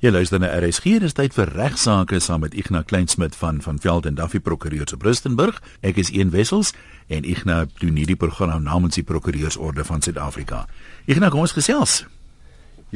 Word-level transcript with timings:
Jy 0.00 0.08
luister 0.14 0.40
na 0.40 0.48
RSG, 0.56 0.94
dis 1.02 1.12
tyd 1.12 1.34
vir 1.36 1.50
regsaake 1.52 2.22
saam 2.24 2.40
met 2.40 2.54
Ignas 2.56 2.86
Kleinsmid 2.88 3.34
van 3.36 3.58
van 3.60 3.76
Veld 3.84 4.06
en 4.08 4.14
Duffy 4.16 4.38
Prokureurs 4.40 4.94
op 4.96 5.02
Rustenburg. 5.04 5.58
Ek 5.84 5.98
is 6.00 6.08
een 6.08 6.30
wessels 6.32 6.70
en 7.12 7.26
Ignas 7.28 7.68
doen 7.82 7.98
hierdie 8.00 8.16
program 8.16 8.62
namens 8.64 8.96
die 8.96 9.04
Prokureursorde 9.04 9.84
van 9.84 10.00
Suid-Afrika. 10.00 10.62
Ignas, 11.04 11.34
kom 11.34 11.44
ons 11.44 11.52
gesels. 11.52 11.98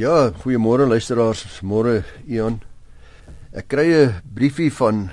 Ja, 0.01 0.31
goeiemôre 0.41 0.89
luisteraars. 0.89 1.45
Môre 1.61 2.01
Ian. 2.25 2.63
Ek 3.53 3.69
kry 3.69 3.85
'n 3.93 4.21
briefie 4.25 4.73
van 4.73 5.11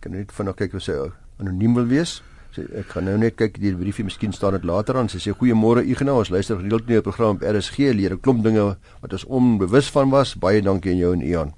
kan 0.00 0.12
net 0.12 0.32
vanaand 0.32 0.56
kyk 0.56 0.74
of 0.74 0.82
sy 0.82 0.96
anoniem 1.36 1.74
wil 1.74 1.86
wees. 1.86 2.22
Sy 2.58 2.64
ek 2.80 2.88
gaan 2.90 3.06
nou 3.06 3.14
net 3.20 3.36
kyk 3.38 3.60
die 3.62 3.70
briefie, 3.70 4.02
miskien 4.02 4.32
staan 4.34 4.56
dit 4.56 4.64
later 4.66 4.96
aan. 4.98 5.06
Sy 5.12 5.20
sê 5.22 5.34
goeiemôre 5.36 5.84
Ignas, 5.86 6.24
ons 6.24 6.30
luister 6.34 6.56
gereeld 6.58 6.88
na 6.88 6.96
die 6.98 7.04
program 7.06 7.36
op 7.36 7.44
RSG, 7.46 7.92
leer 7.94 8.14
'n 8.16 8.20
klomp 8.20 8.42
dinge 8.42 8.76
wat 9.02 9.12
ons 9.12 9.24
onbewus 9.24 9.90
van 9.94 10.10
was. 10.10 10.34
Baie 10.34 10.60
dankie 10.60 10.90
aan 10.90 10.98
jou 10.98 11.12
en 11.12 11.22
Ian. 11.22 11.52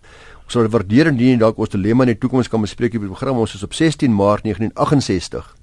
Ons 0.45 0.53
sal 0.53 0.69
waardeer 0.69 1.07
indien 1.07 1.33
jy 1.33 1.39
dalk 1.39 1.59
ons 1.59 1.71
dilemma 1.71 2.05
in 2.05 2.13
die 2.13 2.19
toekoms 2.19 2.49
kan 2.49 2.61
bespreek 2.61 2.95
op 2.95 3.01
die 3.01 3.09
program. 3.09 3.39
Ons 3.39 3.55
is 3.55 3.63
op 3.63 3.73
16 3.73 4.13
Maart 4.13 4.43
1968 4.45 5.57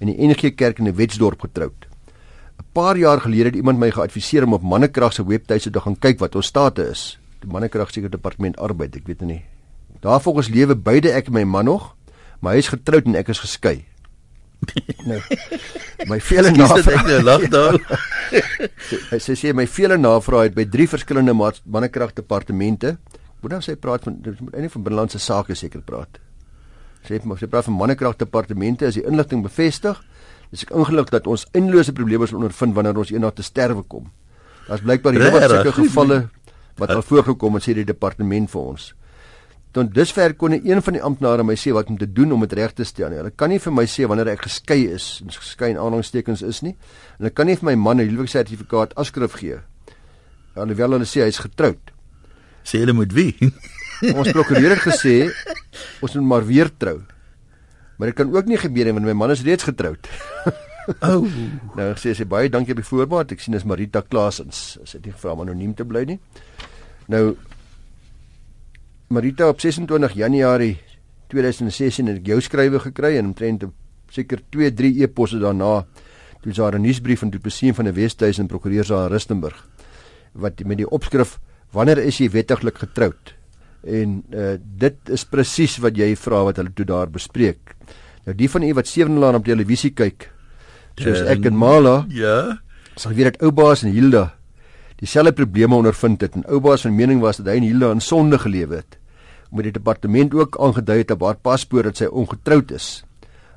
in 0.00 0.08
die 0.08 0.18
NG 0.18 0.54
Kerk 0.54 0.78
in 0.78 0.94
Wetsdorp 0.94 1.40
getroud. 1.40 1.86
'n 2.58 2.64
Paar 2.72 2.96
jaar 2.96 3.20
gelede 3.20 3.44
het 3.44 3.56
iemand 3.56 3.78
my 3.78 3.90
geadviseer 3.90 4.44
om 4.44 4.52
op 4.52 4.62
Mannekrag 4.62 5.12
se 5.12 5.24
webtuiste 5.24 5.70
te 5.70 5.80
gaan 5.80 5.96
kyk 5.98 6.18
wat 6.18 6.34
ons 6.34 6.46
state 6.46 6.82
is. 6.90 7.18
Die 7.40 7.48
Mannekrag 7.50 7.90
seker 7.90 8.10
departement 8.10 8.58
arbeid, 8.58 8.96
ek 8.96 9.06
weet 9.06 9.20
nie. 9.20 9.44
Daarvolgens 10.00 10.48
lewe 10.48 10.76
beide 10.76 11.12
ek 11.12 11.26
en 11.26 11.32
my 11.32 11.44
man 11.44 11.64
nog, 11.64 11.94
maar 12.40 12.52
hy 12.52 12.58
is 12.58 12.68
getroud 12.68 13.06
en 13.06 13.14
ek 13.14 13.28
is 13.28 13.38
geskei. 13.38 13.86
Nou. 15.06 15.18
My 16.10 16.18
vele 16.22 16.52
navrae 16.54 16.96
ek 16.96 17.08
nou 17.08 17.20
lag 17.26 17.46
daar. 17.52 17.78
Hy 19.12 19.18
sê 19.22 19.36
sê 19.38 19.52
my 19.56 19.66
vele 19.70 19.98
navrae 20.00 20.48
het 20.48 20.54
by 20.56 20.64
drie 20.70 20.86
verskillende 20.90 21.34
mannekragdepartemente. 21.34 22.96
Moet 23.42 23.56
nou 23.56 23.60
sê 23.64 23.74
praat 23.78 24.06
van 24.06 24.20
eintlik 24.22 24.72
van 24.76 24.86
binnelandse 24.86 25.20
sake 25.22 25.56
seker 25.58 25.82
praat. 25.86 26.20
Sê 27.08 27.18
maar 27.26 27.40
sy 27.40 27.50
praat 27.50 27.66
van 27.68 27.78
mannekragdepartemente 27.80 28.86
as 28.88 28.98
die 28.98 29.04
inligting 29.06 29.42
bevestig. 29.44 29.98
Dis 30.52 30.64
ek 30.66 30.74
ingelig 30.76 31.10
dat 31.12 31.28
ons 31.30 31.46
eindelose 31.56 31.94
probleme 31.96 32.28
sal 32.28 32.42
ondervind 32.42 32.76
wanneer 32.76 32.98
ons 33.02 33.12
eendag 33.14 33.36
te 33.38 33.46
sterwe 33.46 33.84
kom. 33.88 34.10
Daar's 34.68 34.84
blykbaar 34.84 35.18
hier 35.18 35.34
wat 35.34 35.48
sulke 35.50 35.76
gevalle 35.80 36.18
wat 36.78 36.92
al 36.94 37.04
voorgekom 37.04 37.58
het 37.58 37.66
sê 37.66 37.74
die 37.76 37.88
departement 37.88 38.50
vir 38.52 38.62
ons. 38.62 38.92
Dan 39.72 39.88
dusver 39.88 40.34
kon 40.36 40.52
een 40.52 40.82
van 40.84 40.92
die 40.92 41.02
amptenare 41.02 41.44
my 41.44 41.54
sê 41.56 41.72
wat 41.72 41.88
om 41.88 41.96
te 41.98 42.08
doen 42.12 42.32
om 42.32 42.42
dit 42.44 42.52
reg 42.58 42.74
te 42.76 42.84
stel 42.84 43.08
nie. 43.08 43.20
Hulle 43.22 43.32
kan 43.32 43.48
nie 43.48 43.60
vir 43.62 43.72
my 43.72 43.86
sê 43.88 44.04
wanneer 44.08 44.34
ek 44.34 44.44
geskei 44.44 44.82
is, 44.92 45.22
geskei 45.24 45.70
in 45.72 45.78
aanhalingstekens 45.80 46.42
is 46.44 46.60
nie. 46.62 46.74
En 47.16 47.24
hulle 47.24 47.32
kan 47.32 47.48
nie 47.48 47.56
vir 47.56 47.70
my 47.70 47.74
man 47.74 48.00
'n 48.00 48.08
huweliksertifikaat 48.08 48.94
afskrif 48.94 49.38
gee. 49.40 49.58
Alhoewel 50.54 50.98
hulle 50.98 51.08
sê 51.08 51.24
hy's 51.24 51.40
getroud. 51.40 51.80
Sê 52.64 52.82
hulle 52.82 52.92
moet 52.92 53.12
wie? 53.12 53.32
Ons 54.18 54.32
prokureur 54.34 54.74
het 54.74 54.82
gesê 54.82 55.30
ons 56.02 56.14
moet 56.14 56.26
maar 56.26 56.46
weer 56.46 56.68
trou. 56.76 57.00
Maar 57.96 58.10
dit 58.10 58.16
kan 58.16 58.34
ook 58.34 58.46
nie 58.50 58.58
gebeur 58.58 58.84
nie 58.84 58.92
want 58.92 59.06
my 59.06 59.12
man 59.12 59.30
is 59.30 59.44
reeds 59.46 59.62
getroud. 59.62 60.08
Ou. 61.06 61.22
oh. 61.22 61.26
Nou 61.78 61.92
sê 61.94 62.12
sy 62.18 62.26
baie 62.26 62.50
dankie 62.50 62.74
op 62.74 62.80
die 62.82 62.88
voorbaat. 62.88 63.32
Ek 63.32 63.40
sien 63.40 63.54
dis 63.54 63.64
Marita 63.64 64.02
Klasens. 64.02 64.76
Sy 64.82 64.98
het 64.98 65.06
nie 65.06 65.14
gevra 65.14 65.36
om 65.36 65.44
anoniem 65.44 65.76
te 65.78 65.86
bly 65.86 66.02
nie. 66.10 66.18
Nou 67.12 67.36
Marita 69.12 69.48
op 69.48 69.60
26 69.60 70.14
Januarie 70.16 70.78
2016 71.28 72.08
het 72.08 72.20
ek 72.22 72.28
jou 72.30 72.38
skrywe 72.40 72.78
gekry 72.80 73.18
en 73.18 73.32
omtrent 73.32 73.66
seker 74.12 74.40
2 74.54 74.70
3 74.78 75.02
e-posse 75.04 75.40
daarna 75.42 75.84
toe 76.40 76.54
sy 76.56 76.62
'n 76.64 76.80
nuusbrief 76.80 77.20
van 77.20 77.30
die 77.30 77.40
president 77.40 77.76
van 77.76 77.84
die 77.90 77.92
Wesduisen 77.92 78.48
prokureur 78.48 78.84
sa 78.84 79.06
Rustenburg 79.12 79.68
wat 80.32 80.64
met 80.64 80.78
die 80.78 80.88
opskrif 80.88 81.38
wanneer 81.72 81.98
is 81.98 82.20
jy 82.20 82.30
wettiglik 82.30 82.78
getroud? 82.78 83.34
En 83.84 84.22
uh, 84.32 84.56
dit 84.60 84.96
is 85.08 85.24
presies 85.24 85.76
wat 85.78 85.96
jy 85.96 86.16
vra 86.16 86.44
wat 86.44 86.56
hulle 86.56 86.72
toe 86.72 86.84
daar 86.84 87.10
bespreek. 87.10 87.76
Nou 88.24 88.34
die 88.36 88.48
van 88.48 88.62
u 88.62 88.72
wat 88.74 88.86
sewe 88.86 89.10
laan 89.10 89.34
op 89.34 89.44
televisie 89.44 89.90
kyk 89.90 90.30
soos 90.96 91.20
en, 91.20 91.26
ek 91.26 91.44
en 91.44 91.56
Mala 91.56 92.06
ja. 92.08 92.60
sal 92.96 93.12
weet 93.12 93.32
dat 93.32 93.42
oubaas 93.42 93.84
en 93.84 93.92
Hilda 93.92 94.32
dieselfde 94.96 95.32
probleme 95.32 95.74
ondervind 95.74 96.20
het 96.20 96.34
en 96.34 96.46
oubaas 96.48 96.82
van 96.82 96.96
mening 96.96 97.20
was 97.20 97.36
dat 97.36 97.46
hy 97.46 97.56
en 97.56 97.68
Hilda 97.68 97.90
in 97.92 98.00
sonde 98.00 98.38
gelewe 98.38 98.76
het 98.76 99.01
met 99.52 99.68
die 99.68 99.74
departement 99.76 100.34
ook 100.34 100.56
aangedui 100.60 100.98
het 101.02 101.10
op 101.14 101.26
haar 101.26 101.36
paspoort 101.36 101.90
dat 101.90 102.00
sy 102.00 102.08
ongetroud 102.08 102.72
is. 102.72 103.04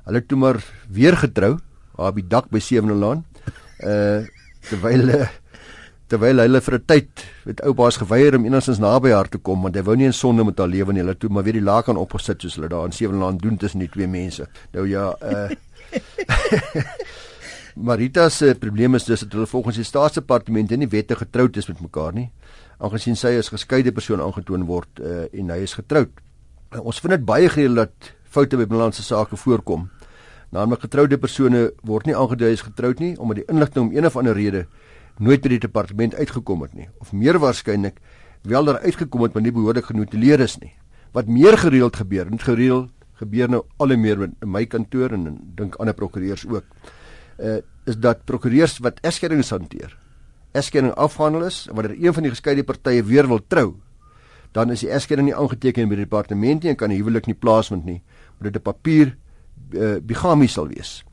Hulle 0.06 0.22
het 0.22 0.28
toe 0.30 0.38
maar 0.38 0.60
weer 0.92 1.18
getrou, 1.18 1.56
haar 1.98 2.14
by 2.14 2.24
dak 2.28 2.52
by 2.52 2.60
Sewende 2.60 2.98
Laan. 3.00 3.26
Uh 3.80 4.26
terwyl 4.66 5.12
terwyl 6.10 6.42
hulle 6.42 6.62
vir 6.62 6.76
'n 6.76 6.86
tyd 6.86 7.26
met 7.46 7.62
oupa's 7.62 7.98
geweier 8.02 8.36
om 8.36 8.46
enigstens 8.46 8.80
naby 8.82 9.12
haar 9.14 9.30
te 9.30 9.38
kom 9.38 9.62
want 9.62 9.76
hy 9.76 9.84
wou 9.86 9.96
nie 9.96 10.06
in 10.06 10.14
sonde 10.14 10.44
met 10.44 10.58
haar 10.58 10.68
lewe 10.68 10.94
nie. 10.94 11.02
Hulle 11.02 11.18
toe 11.18 11.30
maar 11.30 11.44
weer 11.44 11.54
die 11.54 11.62
laken 11.62 11.98
opgesit 11.98 12.42
soos 12.42 12.56
hulle 12.56 12.70
daar 12.70 12.86
in 12.86 12.92
Sewende 12.92 13.22
Laan 13.22 13.38
doen 13.38 13.58
tussen 13.58 13.80
die 13.80 13.90
twee 13.90 14.08
mense. 14.08 14.48
Nou 14.74 14.88
ja, 14.88 15.16
uh 15.32 15.50
Marita 17.76 18.30
se 18.30 18.56
probleem 18.56 18.96
is 18.96 19.04
dus 19.04 19.20
dat 19.20 19.32
hulle 19.32 19.48
volgens 19.48 19.76
die 19.76 19.84
staatsdepartement 19.84 20.70
nie 20.70 20.88
wettig 20.88 21.18
getroud 21.18 21.58
is 21.58 21.68
met 21.68 21.82
mekaar 21.82 22.14
nie 22.14 22.32
aangesien 22.80 23.16
sy 23.16 23.36
as 23.40 23.52
geskeide 23.54 23.94
persoon 23.96 24.22
aangetoon 24.24 24.66
word 24.68 25.00
uh, 25.00 25.26
en 25.32 25.52
hy 25.54 25.62
is 25.64 25.76
getroud. 25.78 26.12
Uh, 26.74 26.82
ons 26.82 27.00
vind 27.00 27.16
dit 27.16 27.26
baie 27.26 27.50
gereeld 27.50 27.80
dat 27.84 28.12
foute 28.36 28.58
by 28.60 28.68
binnelandse 28.68 29.04
sake 29.06 29.38
voorkom. 29.40 29.88
Naamlik 30.56 30.86
getroude 30.86 31.18
persone 31.20 31.70
word 31.88 32.10
nie 32.10 32.16
aangedui 32.16 32.52
as 32.54 32.66
getroud 32.66 33.02
nie 33.04 33.16
omdat 33.18 33.42
die 33.42 33.48
inligting 33.52 33.88
om 33.88 33.96
een 33.96 34.08
of 34.08 34.18
ander 34.20 34.36
rede 34.36 34.66
nooit 35.20 35.44
by 35.44 35.54
die 35.54 35.62
departement 35.64 36.16
uitgekom 36.16 36.66
het 36.66 36.74
nie 36.76 36.90
of 37.00 37.14
meer 37.16 37.40
waarskynlik 37.40 38.02
wel 38.46 38.68
daar 38.68 38.82
uitgekom 38.84 39.24
het 39.26 39.34
maar 39.34 39.46
nie 39.46 39.56
behoorlik 39.56 39.88
genotuleer 39.90 40.44
is 40.44 40.60
nie. 40.62 40.74
Wat 41.16 41.32
meer 41.32 41.58
gereeld 41.58 41.96
gebeur, 41.96 42.28
en 42.28 42.40
gereeld 42.40 42.92
gebeur 43.16 43.50
nou 43.50 43.62
al 43.80 43.94
hoe 43.96 43.98
meer 43.98 44.26
in 44.28 44.36
my 44.52 44.66
kantoor 44.68 45.16
en 45.16 45.38
dink 45.56 45.78
ander 45.80 45.96
prokureurs 45.96 46.44
ook, 46.46 46.66
uh, 47.40 47.62
is 47.88 47.98
dat 47.98 48.26
prokureurs 48.28 48.78
wat 48.84 49.00
egskeidings 49.02 49.54
hanteer 49.56 49.96
egskeiding 50.56 50.94
afhandel 50.94 51.46
is 51.48 51.66
wanneer 51.72 51.96
een 52.00 52.14
van 52.14 52.24
die 52.24 52.32
geskeide 52.34 52.64
partye 52.64 53.04
weer 53.04 53.28
wil 53.28 53.42
trou, 53.48 53.76
dan 54.56 54.72
is 54.72 54.86
die 54.86 54.90
egskeiding 54.90 55.30
nie 55.30 55.36
aangeteken 55.36 55.90
by 55.90 55.98
die 56.00 56.06
departement 56.06 56.64
nie 56.64 56.72
en 56.72 56.80
kan 56.80 56.94
die 56.94 57.02
huwelik 57.02 57.28
nie 57.28 57.36
plaasvind 57.36 57.86
nie, 57.86 58.02
maar 58.38 58.52
dit 58.52 58.62
'n 58.62 58.64
papier 58.64 59.16
uh, 59.74 59.98
bigamie 60.00 60.48
sal 60.48 60.68
wees. 60.68 61.04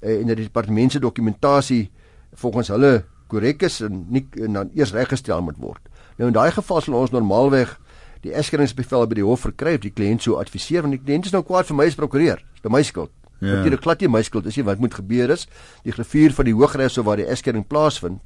Uh, 0.00 0.20
en 0.20 0.26
dat 0.26 0.36
die 0.36 0.48
departement 0.48 0.92
se 0.92 0.98
dokumentasie 0.98 1.90
volgens 2.34 2.68
hulle 2.68 3.04
korrek 3.28 3.62
is 3.62 3.80
en 3.80 4.06
nie 4.08 4.26
en 4.40 4.52
dan 4.52 4.70
eers 4.74 4.92
reggestel 4.92 5.42
moet 5.42 5.58
word. 5.58 5.82
Nou 6.16 6.28
in 6.28 6.36
daai 6.36 6.50
geval 6.50 6.80
sal 6.80 6.94
ons 6.94 7.10
normaalweg 7.10 7.76
die 8.22 8.32
egskeidingsbevel 8.32 9.06
by 9.06 9.14
die 9.14 9.26
hof 9.26 9.40
verkry 9.40 9.74
of 9.74 9.84
die 9.84 9.92
kliënt 9.92 10.22
so 10.22 10.38
adviseer 10.40 10.82
want 10.86 10.96
die 10.96 11.02
kliënt 11.02 11.26
is 11.26 11.32
nou 11.32 11.42
kwaad 11.42 11.66
vir 11.66 11.76
my 11.76 11.86
as 11.86 11.98
prokureur. 11.98 12.40
Dis 12.54 12.62
by 12.62 12.72
my 12.72 12.82
skuld. 12.82 13.10
Ja. 13.40 13.62
Dit 13.62 13.72
is 13.72 13.82
glad 13.84 14.00
nie 14.00 14.08
my 14.08 14.22
skuld 14.22 14.46
is 14.46 14.56
nie 14.56 14.64
wat 14.64 14.80
moet 14.80 14.94
gebeur 14.94 15.30
is 15.30 15.44
die 15.84 15.92
griffier 15.92 16.32
van 16.32 16.48
die 16.48 16.54
Hooggeregshof 16.56 17.04
waar 17.04 17.20
die 17.20 17.28
egskeiding 17.28 17.66
plaasvind 17.68 18.24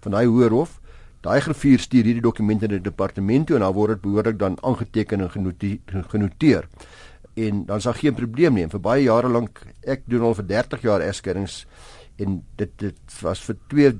van 0.00 0.12
daai 0.12 0.26
hoër 0.26 0.50
hof. 0.50 0.80
Daai 1.20 1.40
griffier 1.40 1.82
stuur 1.82 2.04
hierdie 2.04 2.22
dokumente 2.22 2.68
na 2.68 2.78
die 2.78 2.90
departement 2.90 3.46
toe 3.46 3.56
en 3.58 3.62
dan 3.66 3.74
word 3.74 3.96
dit 3.96 4.02
behoorlik 4.02 4.38
dan 4.38 4.58
aangeteken 4.62 5.20
en 5.20 5.30
genoteer. 6.10 6.68
En 7.34 7.64
dan 7.66 7.76
is 7.76 7.84
daar 7.84 7.94
geen 7.94 8.14
probleem 8.14 8.54
nie. 8.54 8.62
En 8.66 8.70
vir 8.70 8.82
baie 8.82 9.02
jare 9.02 9.28
lank, 9.28 9.62
ek 9.82 10.06
doen 10.06 10.22
al 10.22 10.34
vir 10.38 10.46
30 10.46 10.82
jaar 10.86 11.04
egskeidings 11.06 11.64
en 12.18 12.42
dit 12.58 12.70
dit 12.78 13.18
was 13.22 13.42
vir 13.46 13.58
2 13.74 13.96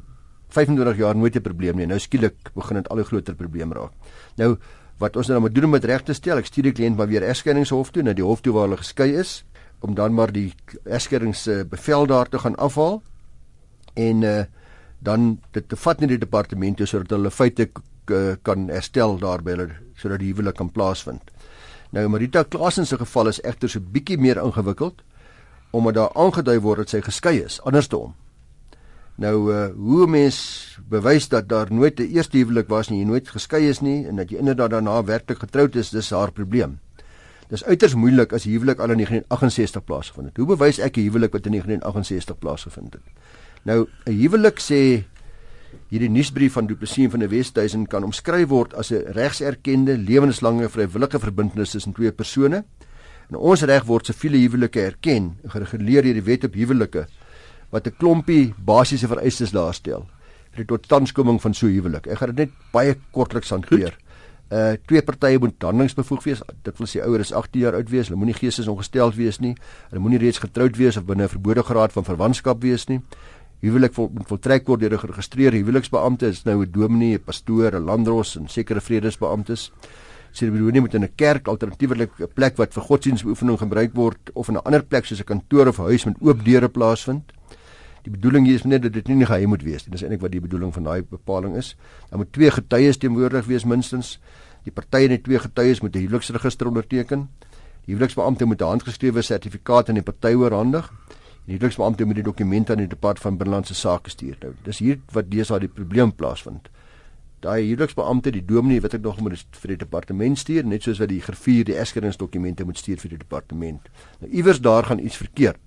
25 0.48 0.97
jaar 0.97 1.16
nooit 1.16 1.36
'n 1.36 1.42
probleem 1.42 1.76
nie. 1.76 1.86
Nou 1.86 1.98
skielik 1.98 2.50
begin 2.54 2.76
dit 2.76 2.88
al 2.88 2.98
'n 2.98 3.04
groter 3.04 3.34
probleem 3.34 3.72
raak. 3.72 3.92
Nou 4.36 4.56
wat 4.98 5.16
ons 5.16 5.28
nou 5.28 5.41
moet 5.41 5.54
doen 5.54 5.65
om 5.65 5.72
dit 5.72 5.84
reg 5.84 6.03
te 6.03 6.12
stel, 6.12 6.38
ek 6.38 6.47
stuur 6.47 6.62
die 6.62 6.72
kliënt 6.72 6.97
maar 6.97 7.09
weer 7.09 7.22
egskeidingshof 7.22 7.91
toe 7.91 8.03
na 8.03 8.12
die 8.12 8.25
hof 8.25 8.41
toe 8.41 8.53
waar 8.53 8.62
hulle 8.62 8.76
geskei 8.76 9.15
is 9.15 9.44
om 9.80 9.94
dan 9.94 10.15
maar 10.15 10.32
die 10.32 10.54
egskeidingsbevel 10.84 12.06
daar 12.06 12.28
te 12.28 12.38
gaan 12.38 12.56
afhaal. 12.56 13.03
En 13.94 14.22
uh 14.22 14.44
dan 14.98 15.38
dit 15.50 15.69
te 15.69 15.76
vat 15.76 16.03
in 16.03 16.09
die 16.09 16.19
departemente 16.19 16.86
sodat 16.86 17.10
hulle 17.10 17.31
feite 17.31 17.69
kan 18.42 18.69
herstel 18.69 19.19
daarby 19.19 19.50
hulle 19.50 19.69
sodat 19.97 20.22
die 20.22 20.32
huwelik 20.32 20.56
kan 20.56 20.70
plaasvind. 20.70 21.30
Nou 21.92 22.09
Marita 22.09 22.42
Klasen 22.45 22.86
se 22.86 22.98
geval 22.98 23.28
is 23.28 23.41
egter 23.41 23.68
so 23.68 23.80
bietjie 23.80 24.18
meer 24.18 24.41
ingewikkeld 24.42 25.03
omdat 25.71 25.95
daar 25.95 26.15
aangedui 26.16 26.59
word 26.65 26.84
dat 26.84 26.95
sy 26.95 27.00
geskei 27.04 27.39
is 27.45 27.60
andersom. 27.68 28.15
Nou 29.18 29.34
uh, 29.50 29.66
hoe 29.74 30.06
mens 30.06 30.39
bewys 30.89 31.28
dat 31.28 31.48
daar 31.48 31.72
nooit 31.72 32.00
'n 32.00 32.10
eerste 32.15 32.39
huwelik 32.39 32.68
was 32.68 32.89
nie, 32.89 32.98
jy 32.98 33.04
nooit 33.04 33.28
geskei 33.28 33.68
is 33.68 33.80
nie 33.80 34.06
en 34.06 34.16
dat 34.16 34.30
jy 34.30 34.39
inderdaad 34.39 34.71
daarna 34.71 35.04
werklik 35.04 35.39
getroud 35.39 35.77
is, 35.77 35.91
dis 35.91 36.10
haar 36.10 36.33
probleem. 36.33 36.78
Dis 37.48 37.65
uiters 37.65 37.95
moeilik 37.95 38.33
as 38.33 38.45
huwelik 38.45 38.78
al 38.78 38.91
in 38.91 38.97
1968 38.97 39.84
plaasgevind 39.84 40.27
het. 40.27 40.36
Hoe 40.36 40.47
bewys 40.47 40.78
ek 40.78 40.97
'n 40.97 41.00
huwelik 41.00 41.33
wat 41.33 41.47
in 41.47 41.53
1968 41.53 42.39
plaasgevind 42.39 42.92
het? 42.92 43.03
Nou 43.68 43.84
'n 44.06 44.16
huwelik 44.16 44.60
sê 44.65 45.04
hierdie 45.92 46.09
nuusbrief 46.09 46.54
van 46.56 46.66
Du 46.66 46.74
Plessis 46.74 47.10
van 47.12 47.20
die 47.20 47.28
Wesduisen 47.28 47.86
kan 47.86 48.04
omskryf 48.04 48.48
word 48.48 48.74
as 48.74 48.92
'n 48.92 49.12
regserkende 49.12 49.97
lewenslange 49.97 50.68
vrywillige 50.68 51.18
verbintenis 51.18 51.70
tussen 51.70 51.92
twee 51.92 52.12
persone. 52.12 52.65
En 53.28 53.36
ons 53.36 53.62
reg 53.62 53.84
word 53.84 54.06
siviele 54.06 54.38
huwelike 54.38 54.80
erken, 54.80 55.36
gereguleer 55.44 56.03
deur 56.03 56.15
die 56.15 56.22
wet 56.22 56.44
op 56.44 56.54
huwelike 56.54 57.06
wat 57.70 57.86
'n 57.86 57.97
klompie 57.98 58.54
basiese 58.56 59.06
vereistes 59.06 59.50
daarstel 59.50 60.09
vir 60.50 60.64
die 60.64 60.76
totstandskoming 60.76 61.41
van 61.41 61.54
so 61.54 61.66
'n 61.66 61.72
huwelik. 61.72 62.06
Ek 62.06 62.18
gaan 62.18 62.34
dit 62.34 62.38
net 62.38 62.50
baie 62.72 62.97
kortliks 63.12 63.50
hanteer. 63.50 63.98
Uh 64.48 64.76
twee 64.88 65.03
partye 65.04 65.38
moet 65.38 65.60
handelingsbevoeg 65.60 66.22
wees. 66.24 66.41
Dit 66.64 66.78
wil 66.78 66.86
sê 66.88 67.03
ouer 67.04 67.21
is 67.21 67.32
18 67.32 67.60
jaar 67.60 67.74
oud 67.74 67.91
wees. 67.91 68.09
Hulle 68.09 68.16
moenie 68.16 68.34
geestesongesteld 68.34 69.14
wees 69.14 69.38
nie. 69.44 69.54
Hulle 69.91 70.00
moenie 70.00 70.18
reeds 70.18 70.38
getroud 70.41 70.76
wees 70.76 70.97
of 70.97 71.04
binne 71.04 71.24
'n 71.24 71.28
verbode 71.28 71.62
graad 71.62 71.92
van 71.92 72.04
verwantskap 72.04 72.62
wees 72.62 72.86
nie. 72.88 73.00
Huwelik 73.60 73.95
vol, 73.95 74.10
moet 74.15 74.27
voltrek 74.27 74.66
word 74.66 74.81
deur 74.81 74.93
'n 74.93 74.99
geregistreerde 74.99 75.57
huweliksbeampte. 75.57 76.27
Dit 76.27 76.34
is 76.34 76.45
nou 76.45 76.63
'n 76.63 76.71
dominee, 76.71 77.15
'n 77.19 77.25
pastoor, 77.25 77.75
'n 77.75 77.84
landdros 77.84 78.37
en 78.37 78.49
sekere 78.49 78.81
vredesbeamptes. 78.81 79.72
Seremonie 80.31 80.81
moet 80.81 80.95
in 80.95 81.03
'n 81.03 81.15
kerk 81.16 81.49
alternatiefelik 81.49 82.10
'n 82.21 82.28
plek 82.34 82.57
wat 82.57 82.72
vir 82.72 82.83
godsdienstbeoefening 82.83 83.59
gebruik 83.59 83.95
word 83.95 84.31
of 84.34 84.49
in 84.49 84.55
'n 84.55 84.65
ander 84.65 84.84
plek 84.84 85.05
soos 85.05 85.21
'n 85.21 85.25
kantoor 85.25 85.66
of 85.66 85.77
huis 85.77 86.05
met 86.05 86.16
oop 86.21 86.45
deure 86.45 86.69
plaasvind. 86.69 87.33
Die 88.03 88.13
bedoeling 88.13 88.47
hier 88.47 88.55
is 88.55 88.65
net 88.65 88.83
dat 88.83 88.93
dit 88.93 89.09
nie 89.09 89.27
geheim 89.27 89.49
moet 89.49 89.63
wees 89.63 89.84
nie. 89.87 89.93
Dis 89.93 90.03
eintlik 90.03 90.21
wat 90.21 90.31
die 90.31 90.41
bedoeling 90.41 90.72
van 90.72 90.83
daai 90.83 91.03
bepaling 91.03 91.57
is. 91.57 91.77
Daar 92.10 92.19
moet 92.19 92.33
twee 92.33 92.51
getuies 92.51 92.97
teenwoordig 92.97 93.47
wees 93.47 93.65
minstens. 93.65 94.19
Die 94.65 94.72
partye 94.72 95.03
en 95.03 95.09
die 95.09 95.22
twee 95.22 95.39
getuies 95.39 95.81
moet 95.81 95.97
'n 95.97 95.99
huweliksregister 95.99 96.66
onderteken. 96.66 97.28
Die 97.87 97.95
huweliksbeampte 97.95 98.45
moet 98.45 98.63
'n 98.63 98.65
handgeskrewe 98.65 99.22
sertifikaat 99.22 99.89
aan 99.89 99.95
die 99.95 100.03
party 100.03 100.34
oorhandig. 100.34 100.93
Die 101.46 101.56
huweliksbeampte 101.56 102.04
moet 102.04 102.18
die 102.20 102.26
dokumente 102.26 102.72
aan 102.74 102.82
die 102.82 102.90
departement 102.90 103.22
van 103.22 103.38
binnelandse 103.40 103.74
sake 103.74 104.10
stuur. 104.10 104.36
Nou, 104.42 104.52
dis 104.64 104.82
hier 104.84 104.98
wat 105.12 105.30
deesdae 105.30 105.62
die 105.64 105.72
probleem 105.72 106.12
plaasvind. 106.12 106.68
Daai 107.40 107.62
huweliksbeampte, 107.68 108.32
die 108.34 108.44
dominee 108.44 108.82
wat 108.82 108.96
ek 108.98 109.04
nog 109.04 109.20
moet 109.22 109.38
vir 109.62 109.72
die 109.72 109.78
departement 109.84 110.38
stuur, 110.38 110.66
net 110.66 110.82
soos 110.82 110.98
wat 110.98 111.12
die 111.12 111.22
griffier 111.22 111.68
die 111.68 111.78
eskeringsdokumente 111.78 112.66
moet 112.66 112.80
stuur 112.82 112.98
vir 112.98 113.14
die 113.14 113.20
departement. 113.22 113.88
Nou 114.20 114.30
iewers 114.32 114.60
daar 114.60 114.90
gaan 114.90 114.98
iets 114.98 115.20
verkeerd. 115.20 115.62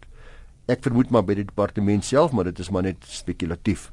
Ek 0.69 0.83
vermoed 0.83 1.09
maar 1.09 1.23
by 1.25 1.39
die 1.39 1.47
departement 1.47 2.05
self, 2.05 2.35
maar 2.35 2.49
dit 2.51 2.59
is 2.59 2.69
maar 2.69 2.85
net 2.85 3.07
spekulatief. 3.07 3.89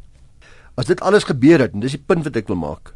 As 0.78 0.90
dit 0.90 1.00
alles 1.00 1.26
gebeur 1.26 1.62
het 1.64 1.74
en 1.74 1.82
dis 1.82 1.96
die 1.96 2.02
punt 2.02 2.26
wat 2.26 2.36
ek 2.38 2.50
wil 2.50 2.58
maak. 2.60 2.92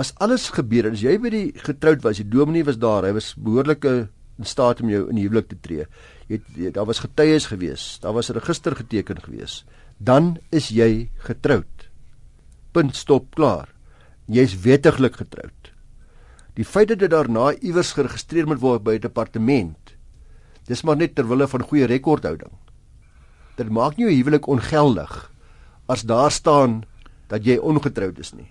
As 0.00 0.14
alles 0.22 0.48
gebeur 0.54 0.88
het, 0.88 0.96
as 0.96 1.04
jy 1.04 1.18
by 1.20 1.30
die 1.34 1.44
getroud 1.66 2.06
was, 2.06 2.22
die 2.22 2.30
dominee 2.30 2.64
was 2.66 2.78
daar, 2.80 3.04
hy 3.06 3.12
was 3.18 3.34
behoorlik 3.36 3.84
in 3.84 4.48
staat 4.48 4.80
om 4.80 4.90
jou 4.90 5.04
in 5.10 5.18
die 5.18 5.26
huwelik 5.26 5.50
te 5.50 5.58
tree. 5.60 5.86
Jy 6.30 6.38
het 6.68 6.74
daar 6.76 6.86
was 6.86 7.02
getuies 7.02 7.48
gewees, 7.50 7.98
daar 8.00 8.14
was 8.14 8.30
'n 8.30 8.38
register 8.38 8.76
geteken 8.76 9.18
gewees. 9.22 9.64
Dan 9.98 10.38
is 10.50 10.68
jy 10.68 11.10
getroud. 11.26 11.90
Punt 12.72 12.96
stop 12.96 13.34
klaar. 13.34 13.68
Jy's 14.26 14.60
wettiglik 14.60 15.16
getroud. 15.16 15.72
Die 16.54 16.64
feit 16.64 16.88
dat 16.88 16.98
dit 16.98 17.10
daarna 17.10 17.54
iewers 17.60 17.92
geregistreer 17.92 18.46
moet 18.46 18.60
word 18.60 18.82
by 18.82 18.94
'n 18.94 19.00
departement, 19.00 19.96
dis 20.66 20.82
maar 20.82 20.96
net 20.96 21.14
ter 21.14 21.28
wille 21.28 21.48
van 21.48 21.62
goeie 21.62 21.86
rekordhouding 21.86 22.52
dit 23.60 23.70
maak 23.72 23.98
nie 23.98 24.08
jou 24.08 24.14
huwelik 24.14 24.48
ongeldig 24.50 25.12
as 25.90 26.06
daar 26.08 26.32
staan 26.32 26.82
dat 27.30 27.46
jy 27.46 27.58
ongetroud 27.58 28.18
is 28.22 28.32
nie. 28.34 28.48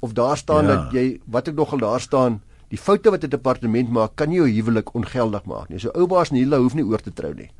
Of 0.00 0.12
daar 0.16 0.36
staan 0.40 0.66
ja. 0.66 0.76
dat 0.76 0.96
jy 0.96 1.20
wat 1.28 1.48
ek 1.48 1.56
nogal 1.56 1.80
daar 1.80 2.00
staan, 2.00 2.40
die 2.70 2.78
foute 2.78 3.10
wat 3.10 3.24
'n 3.24 3.30
departement 3.30 3.90
maak, 3.90 4.16
kan 4.16 4.28
nie 4.28 4.36
jou 4.36 4.48
huwelik 4.48 4.94
ongeldig 4.94 5.44
maak 5.44 5.68
nie. 5.68 5.78
So 5.78 5.90
oubaas 5.94 6.30
en 6.30 6.36
hulle 6.36 6.56
hoef 6.56 6.74
nie 6.74 6.84
oor 6.84 7.00
te 7.00 7.12
trou 7.12 7.34
nie. 7.34 7.50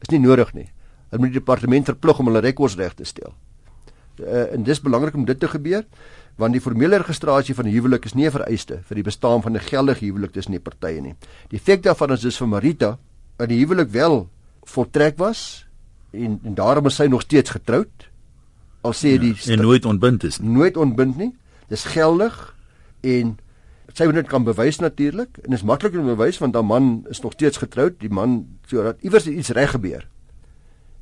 Is 0.00 0.10
nie 0.10 0.18
nodig 0.18 0.54
nie. 0.54 0.68
Hulle 1.10 1.22
moet 1.22 1.32
die 1.32 1.40
departement 1.40 1.86
verplig 1.86 2.18
om 2.18 2.26
hulle 2.26 2.40
rekords 2.40 2.76
reg 2.76 2.94
te 2.94 3.04
stel. 3.04 3.32
Uh, 4.18 4.52
en 4.52 4.62
dis 4.64 4.80
belangrik 4.80 5.14
om 5.14 5.24
dit 5.24 5.38
te 5.38 5.48
gebeur 5.48 5.84
want 6.36 6.52
die 6.52 6.60
formele 6.60 6.96
registrasie 6.96 7.54
van 7.54 7.66
'n 7.66 7.72
huwelik 7.72 8.04
is 8.04 8.14
nie 8.14 8.26
'n 8.26 8.30
vereiste 8.30 8.80
vir 8.84 8.94
die 8.94 9.02
bestaan 9.02 9.42
van 9.42 9.56
'n 9.56 9.60
geldige 9.60 10.04
huwelik 10.04 10.32
tussen 10.32 10.52
die 10.52 10.60
partye 10.60 11.00
nie. 11.00 11.14
Die 11.48 11.58
feit 11.58 11.82
daarvan 11.82 12.12
is 12.12 12.20
dus 12.20 12.36
vir 12.36 12.48
Marita 12.48 12.98
dat 13.36 13.48
die 13.48 13.58
huwelik 13.58 13.90
wel 13.90 14.28
voltrek 14.64 15.18
was 15.18 15.66
en 16.12 16.40
en 16.44 16.54
daarom 16.54 16.86
is 16.86 16.94
sy 16.94 17.06
nog 17.06 17.22
steeds 17.22 17.50
getroud. 17.50 18.08
Al 18.82 18.92
sê 18.92 19.08
ja, 19.08 19.18
die 19.18 19.34
en 19.52 19.60
nooit 19.60 19.84
ontbind 19.84 20.24
is 20.24 20.38
nie. 20.38 20.50
Nooit 20.50 20.76
ontbind 20.76 21.16
nie. 21.16 21.34
Dis 21.68 21.84
geldig 21.84 22.54
en 23.00 23.38
sy 23.94 24.06
moet 24.08 24.20
dit 24.20 24.28
kan 24.30 24.44
bewys 24.44 24.80
natuurlik 24.82 25.38
en 25.44 25.52
is 25.52 25.62
maklik 25.62 25.94
om 25.94 26.06
te 26.06 26.14
bewys 26.16 26.38
want 26.42 26.54
haar 26.54 26.66
man 26.66 27.06
is 27.10 27.20
nog 27.20 27.32
steeds 27.32 27.60
getroud. 27.62 27.98
Die 28.00 28.10
man 28.10 28.46
sodat 28.66 29.02
iewers 29.02 29.26
iets 29.26 29.52
reg 29.56 29.70
gebeur. 29.70 30.06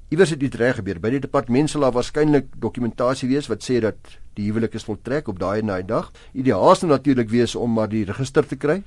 Iewers 0.08 0.30
het 0.30 0.42
iets 0.42 0.56
reg 0.56 0.76
gebeur. 0.76 1.00
By 1.00 1.14
die 1.16 1.22
departement 1.24 1.70
sal 1.70 1.86
daar 1.86 1.94
waarskynlik 1.96 2.52
dokumentasie 2.60 3.28
wees 3.28 3.48
wat 3.48 3.64
sê 3.64 3.80
dat 3.80 3.96
die 4.34 4.50
huwelik 4.50 4.74
is 4.74 4.84
voltrek 4.84 5.28
op 5.28 5.38
daai 5.38 5.60
en 5.60 5.72
daai 5.72 5.84
dag. 5.86 6.10
Ideaal 6.32 6.74
sou 6.76 6.90
natuurlik 6.90 7.30
wees 7.30 7.54
om 7.54 7.72
maar 7.72 7.88
die 7.88 8.04
register 8.04 8.46
te 8.46 8.56
kry. 8.56 8.82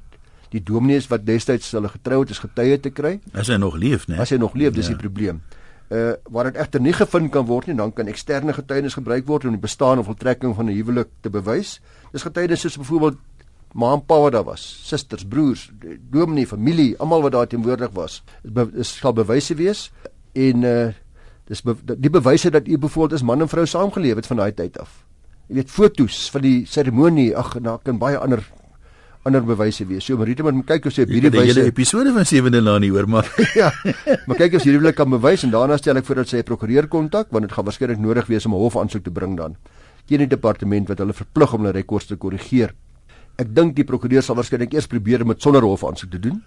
Die 0.53 0.63
dominees 0.63 1.09
wat 1.11 1.25
destyds 1.27 1.73
hulle 1.75 1.89
getrou 1.91 2.21
het, 2.21 2.29
is 2.31 2.39
getuie 2.39 2.79
te 2.79 2.89
kry. 2.89 3.17
As 3.33 3.49
hy 3.51 3.57
nog 3.59 3.75
leef, 3.75 4.07
né? 4.07 4.21
As 4.21 4.31
hy 4.31 4.37
nog 4.39 4.55
leef, 4.55 4.75
dis 4.77 4.87
ja. 4.87 4.95
die 4.95 5.01
probleem 5.01 5.41
uh 5.87 6.11
waar 6.31 6.43
dit 6.43 6.57
egter 6.59 6.81
nie 6.81 6.93
gevind 6.93 7.31
kan 7.31 7.45
word 7.47 7.67
nie, 7.67 7.75
dan 7.75 7.93
kan 7.95 8.07
eksterne 8.11 8.53
getuienis 8.53 8.97
gebruik 8.97 9.25
word 9.27 9.45
om 9.45 9.55
die 9.55 9.61
bestaan 9.61 9.99
of 9.99 10.05
voltrekking 10.05 10.55
van 10.55 10.67
'n 10.67 10.75
huwelik 10.75 11.07
te 11.21 11.29
bewys. 11.29 11.79
Dis 12.11 12.21
getuienis 12.21 12.59
soos 12.59 12.77
byvoorbeeld 12.77 13.17
ma 13.73 13.93
en 13.93 14.05
pa 14.05 14.19
wat 14.19 14.33
daar 14.33 14.45
was, 14.47 14.63
susters, 14.83 15.25
broers, 15.27 15.71
dominee, 16.11 16.47
familie, 16.47 16.95
almal 16.99 17.21
wat 17.21 17.31
daar 17.31 17.47
teenwoordig 17.47 17.91
was. 17.93 18.21
Dit 18.43 18.85
sal 18.87 19.13
bewyse 19.13 19.55
wees 19.55 19.89
en 20.33 20.63
uh 20.63 20.87
dis 21.47 21.61
be, 21.63 21.77
die 21.95 22.11
bewyse 22.11 22.49
dat 22.51 22.67
u 22.67 22.77
byvoorbeeld 22.77 23.21
is 23.21 23.23
man 23.23 23.41
en 23.41 23.47
vrou 23.47 23.63
saamgeleef 23.65 24.15
het 24.19 24.27
van 24.27 24.41
daai 24.41 24.51
tyd 24.51 24.79
af. 24.83 25.05
Jy 25.47 25.61
weet 25.61 25.69
fotos 25.71 26.25
van 26.33 26.43
die 26.43 26.65
seremonie, 26.67 27.29
ag, 27.39 27.53
daar 27.63 27.79
kan 27.79 28.01
baie 28.01 28.17
ander 28.19 28.43
ander 29.27 29.43
bewyse 29.43 29.85
wees. 29.87 30.05
So 30.07 30.17
Marita 30.19 30.43
moet 30.43 30.67
kyk 30.67 30.89
of 30.89 30.95
sy 30.95 31.05
hierdie 31.05 31.31
bewyse 31.31 31.53
Die 31.53 31.61
hele 31.61 31.71
episode 31.71 32.11
van 32.15 32.27
Sewende 32.27 32.61
Laan 32.63 32.83
nie 32.83 32.91
hoor 32.91 33.07
maar. 33.11 33.27
ja. 33.61 33.71
Maar 34.27 34.39
kyk 34.43 34.59
of 34.59 34.63
sy 34.63 34.71
hierdie 34.71 34.93
kan 34.95 35.11
bewys 35.11 35.43
en 35.47 35.55
daarna 35.55 35.79
stel 35.79 35.99
ek 35.99 36.07
voor 36.07 36.23
dat 36.23 36.31
sy 36.31 36.41
'n 36.41 36.47
prokureur 36.47 36.87
kontak 36.87 37.31
want 37.31 37.47
dit 37.47 37.55
gaan 37.55 37.67
waarskynlik 37.67 37.99
nodig 37.99 38.27
wees 38.27 38.45
om 38.45 38.55
'n 38.55 38.63
hofaansoek 38.63 39.03
te 39.03 39.11
bring 39.11 39.37
dan 39.37 39.55
teen 40.07 40.23
die 40.23 40.31
departement 40.31 40.87
wat 40.87 40.99
hulle 41.03 41.13
verplig 41.13 41.53
om 41.53 41.65
hulle 41.65 41.75
rekords 41.75 42.07
te 42.07 42.15
korrigeer. 42.15 42.71
Ek 43.37 43.49
dink 43.53 43.75
die 43.75 43.85
prokureur 43.85 44.23
sal 44.23 44.35
waarskynlik 44.35 44.73
eers 44.73 44.87
probeer 44.87 45.23
dit 45.23 45.41
sonder 45.41 45.61
hofaansoek 45.61 46.11
te 46.11 46.19
doen 46.19 46.41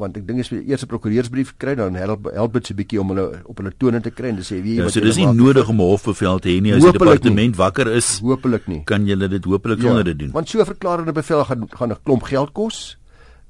want 0.00 0.16
ek 0.18 0.24
dink 0.26 0.42
as 0.42 0.50
jy 0.50 0.58
eers 0.66 0.82
'n 0.82 0.90
prokureursbrief 0.90 1.54
kry 1.56 1.76
dan 1.78 1.94
help 1.94 2.26
help 2.34 2.54
dit 2.54 2.66
so 2.66 2.74
'n 2.74 2.78
bietjie 2.78 3.00
om 3.00 3.08
hulle 3.14 3.42
op 3.46 3.58
hulle 3.58 3.72
tone 3.78 4.00
te 4.02 4.10
kry 4.10 4.28
en 4.28 4.36
te 4.36 4.42
sê 4.42 4.60
wie 4.62 4.76
ja, 4.78 4.84
wat 4.84 4.92
so 4.92 5.00
dis 5.00 5.16
nie 5.16 5.26
nodig 5.26 5.68
om 5.68 5.78
'n 5.78 5.86
hofbevel 5.86 6.40
te 6.40 6.48
hê 6.48 6.60
nie. 6.60 6.72
As 6.74 6.82
die 6.82 6.92
departement 6.92 7.54
nie. 7.54 7.58
wakker 7.58 7.86
is 7.94 8.18
hopelik 8.18 8.66
nie. 8.66 8.82
kan 8.84 9.06
jy 9.06 9.14
dit 9.14 9.44
hopelik 9.44 9.78
ja, 9.78 9.86
sonder 9.86 10.04
dit 10.04 10.18
doen. 10.18 10.32
want 10.32 10.48
so 10.48 10.58
'n 10.58 10.66
verklarende 10.66 11.12
bevel 11.12 11.44
gaan 11.44 11.68
gaan 11.70 11.92
'n 11.92 12.02
klomp 12.02 12.22
geld 12.22 12.52
kos 12.52 12.98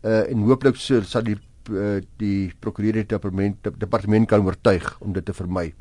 uh, 0.05 0.31
en 0.31 0.45
hopelik 0.45 0.77
so 0.77 1.01
sal 1.01 1.23
die 1.23 1.37
uh, 1.73 2.01
die 2.19 2.53
prokureur 2.61 3.07
departement 3.07 3.57
departement 3.79 4.29
kan 4.29 4.45
oortuig 4.45 4.97
om 5.01 5.13
dit 5.13 5.25
te 5.25 5.33
vermy. 5.33 5.73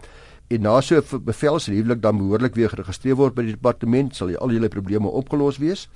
En 0.49 0.61
na 0.61 0.79
so 0.81 0.95
'n 0.95 1.23
bevel 1.25 1.59
se 1.59 1.71
huwelik 1.71 2.01
dan 2.01 2.17
behoorlik 2.17 2.55
weer 2.55 2.69
geregistreer 2.69 3.15
word 3.15 3.35
by 3.35 3.43
die 3.43 3.55
departement 3.55 4.15
sal 4.15 4.29
jy 4.29 4.37
al 4.37 4.49
julle 4.49 4.69
probleme 4.69 5.07
opgelos 5.07 5.57
wees 5.57 5.89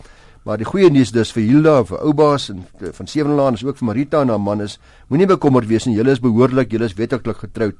Maar 0.47 0.61
die 0.61 0.67
goeie 0.67 0.87
nuus 0.87 1.09
dis 1.11 1.33
vir 1.35 1.43
Hilda 1.43 1.73
en 1.81 1.87
vir 1.89 2.03
Oubaas 2.07 2.45
en 2.53 2.61
van 2.95 3.09
Sewenlaan 3.11 3.57
is 3.57 3.65
ook 3.67 3.81
vir 3.81 3.87
Marita 3.89 4.21
en 4.23 4.29
haar 4.31 4.39
man 4.39 4.61
is 4.63 4.77
moenie 5.11 5.27
bekommerd 5.27 5.67
wees 5.67 5.83
nie. 5.89 5.97
Julle 5.97 6.13
is 6.15 6.21
behoorlik, 6.23 6.71
julle 6.71 6.87
is 6.87 6.93
wettiglik 6.95 7.41
getroud. 7.43 7.75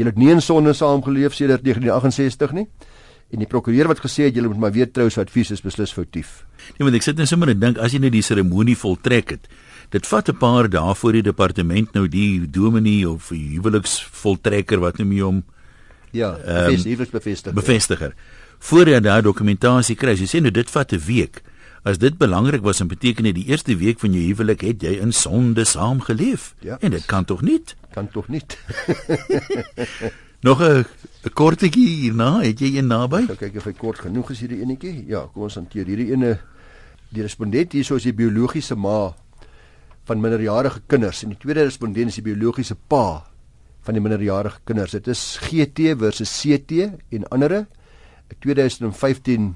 Julle 0.00 0.14
het 0.14 0.20
nie 0.20 0.30
in 0.32 0.40
sonde 0.40 0.72
saamgeleef 0.72 1.34
sedert 1.36 1.66
1968 1.66 2.54
nie. 2.56 2.64
En 3.34 3.42
die 3.42 3.48
prokureur 3.50 3.90
wat 3.90 4.00
gesê 4.00 4.30
het 4.30 4.38
julle 4.38 4.48
moet 4.48 4.62
maar 4.62 4.72
weer 4.72 4.88
trou, 4.88 5.10
so 5.12 5.20
advies 5.20 5.50
is 5.52 5.60
beslis 5.60 5.92
foutief. 5.92 6.46
Nee, 6.78 6.86
want 6.86 6.96
ek 6.96 7.04
sit 7.04 7.18
net 7.20 7.28
sommer 7.28 7.52
en 7.52 7.60
dink 7.60 7.80
as 7.84 7.92
jy 7.92 8.00
net 8.00 8.14
die 8.14 8.22
seremonie 8.24 8.78
voltrek 8.80 9.34
het. 9.34 9.50
Dit 9.92 10.08
vat 10.08 10.30
'n 10.32 10.38
paar 10.40 10.70
dae 10.72 10.94
voor 10.94 11.12
die 11.12 11.22
departement 11.26 11.92
nou 11.92 12.08
die 12.08 12.46
dominee 12.48 13.04
of 13.04 13.28
huweliksvoltrekker 13.28 14.80
wat 14.80 14.96
noem 14.98 15.12
jy 15.12 15.20
hom? 15.20 15.44
Ja, 16.12 16.32
um, 16.32 16.72
huweliksbevestiger. 16.72 17.52
Bevestiger. 17.52 18.14
Voor 18.58 18.88
jy 18.88 19.00
daai 19.00 19.20
dokumentasie 19.22 19.96
kry, 19.96 20.16
jy 20.16 20.24
sê 20.24 20.40
nou 20.40 20.50
dit 20.50 20.70
vat 20.70 20.92
'n 20.92 21.02
week. 21.06 21.42
As 21.86 22.00
dit 22.02 22.16
belangrik 22.18 22.64
was, 22.66 22.80
dan 22.82 22.88
beteken 22.90 23.28
dit 23.28 23.36
die 23.36 23.44
eerste 23.46 23.76
week 23.78 24.00
van 24.02 24.10
jou 24.10 24.24
huwelik 24.24 24.64
het 24.66 24.82
jy 24.82 24.96
in 24.98 25.12
sonde 25.14 25.62
saam 25.64 26.00
geleef. 26.02 26.48
Ja, 26.66 26.80
en 26.82 26.90
dit 26.90 27.04
kan 27.06 27.24
tog 27.24 27.44
nie? 27.46 27.60
Kan 27.94 28.08
tog 28.10 28.26
nie. 28.28 28.42
Nog 30.46 30.62
'n 30.62 30.84
kortetjie 31.32 31.86
hierna, 31.86 32.42
het 32.42 32.58
jy 32.58 32.76
een 32.76 32.90
naby? 32.90 33.22
Ek 33.30 33.38
kyk 33.38 33.56
of 33.62 33.70
hy 33.70 33.74
kort 33.78 34.02
genoeg 34.02 34.30
is 34.34 34.42
hierdie 34.42 34.60
enetjie. 34.66 35.06
Ja, 35.06 35.28
kom 35.30 35.46
ons 35.46 35.54
hanteer 35.54 35.86
hierdie 35.86 36.10
ene. 36.10 36.40
Die 37.14 37.22
respondent 37.22 37.72
hier 37.72 37.94
is 37.94 38.02
die 38.02 38.12
biologiese 38.12 38.74
ma 38.74 39.14
van 40.04 40.20
minderjarige 40.20 40.82
kinders 40.86 41.22
en 41.22 41.28
die 41.28 41.38
tweede 41.38 41.62
respondent 41.62 42.08
is 42.08 42.18
die 42.18 42.26
biologiese 42.34 42.74
pa 42.74 43.22
van 43.86 43.94
die 43.94 44.02
minderjarige 44.02 44.58
kinders. 44.64 44.90
Dit 44.90 45.06
is 45.06 45.38
GT 45.38 45.94
versus 45.98 46.34
CT 46.42 46.90
en 47.10 47.28
ander 47.30 47.66
2015 48.42 49.54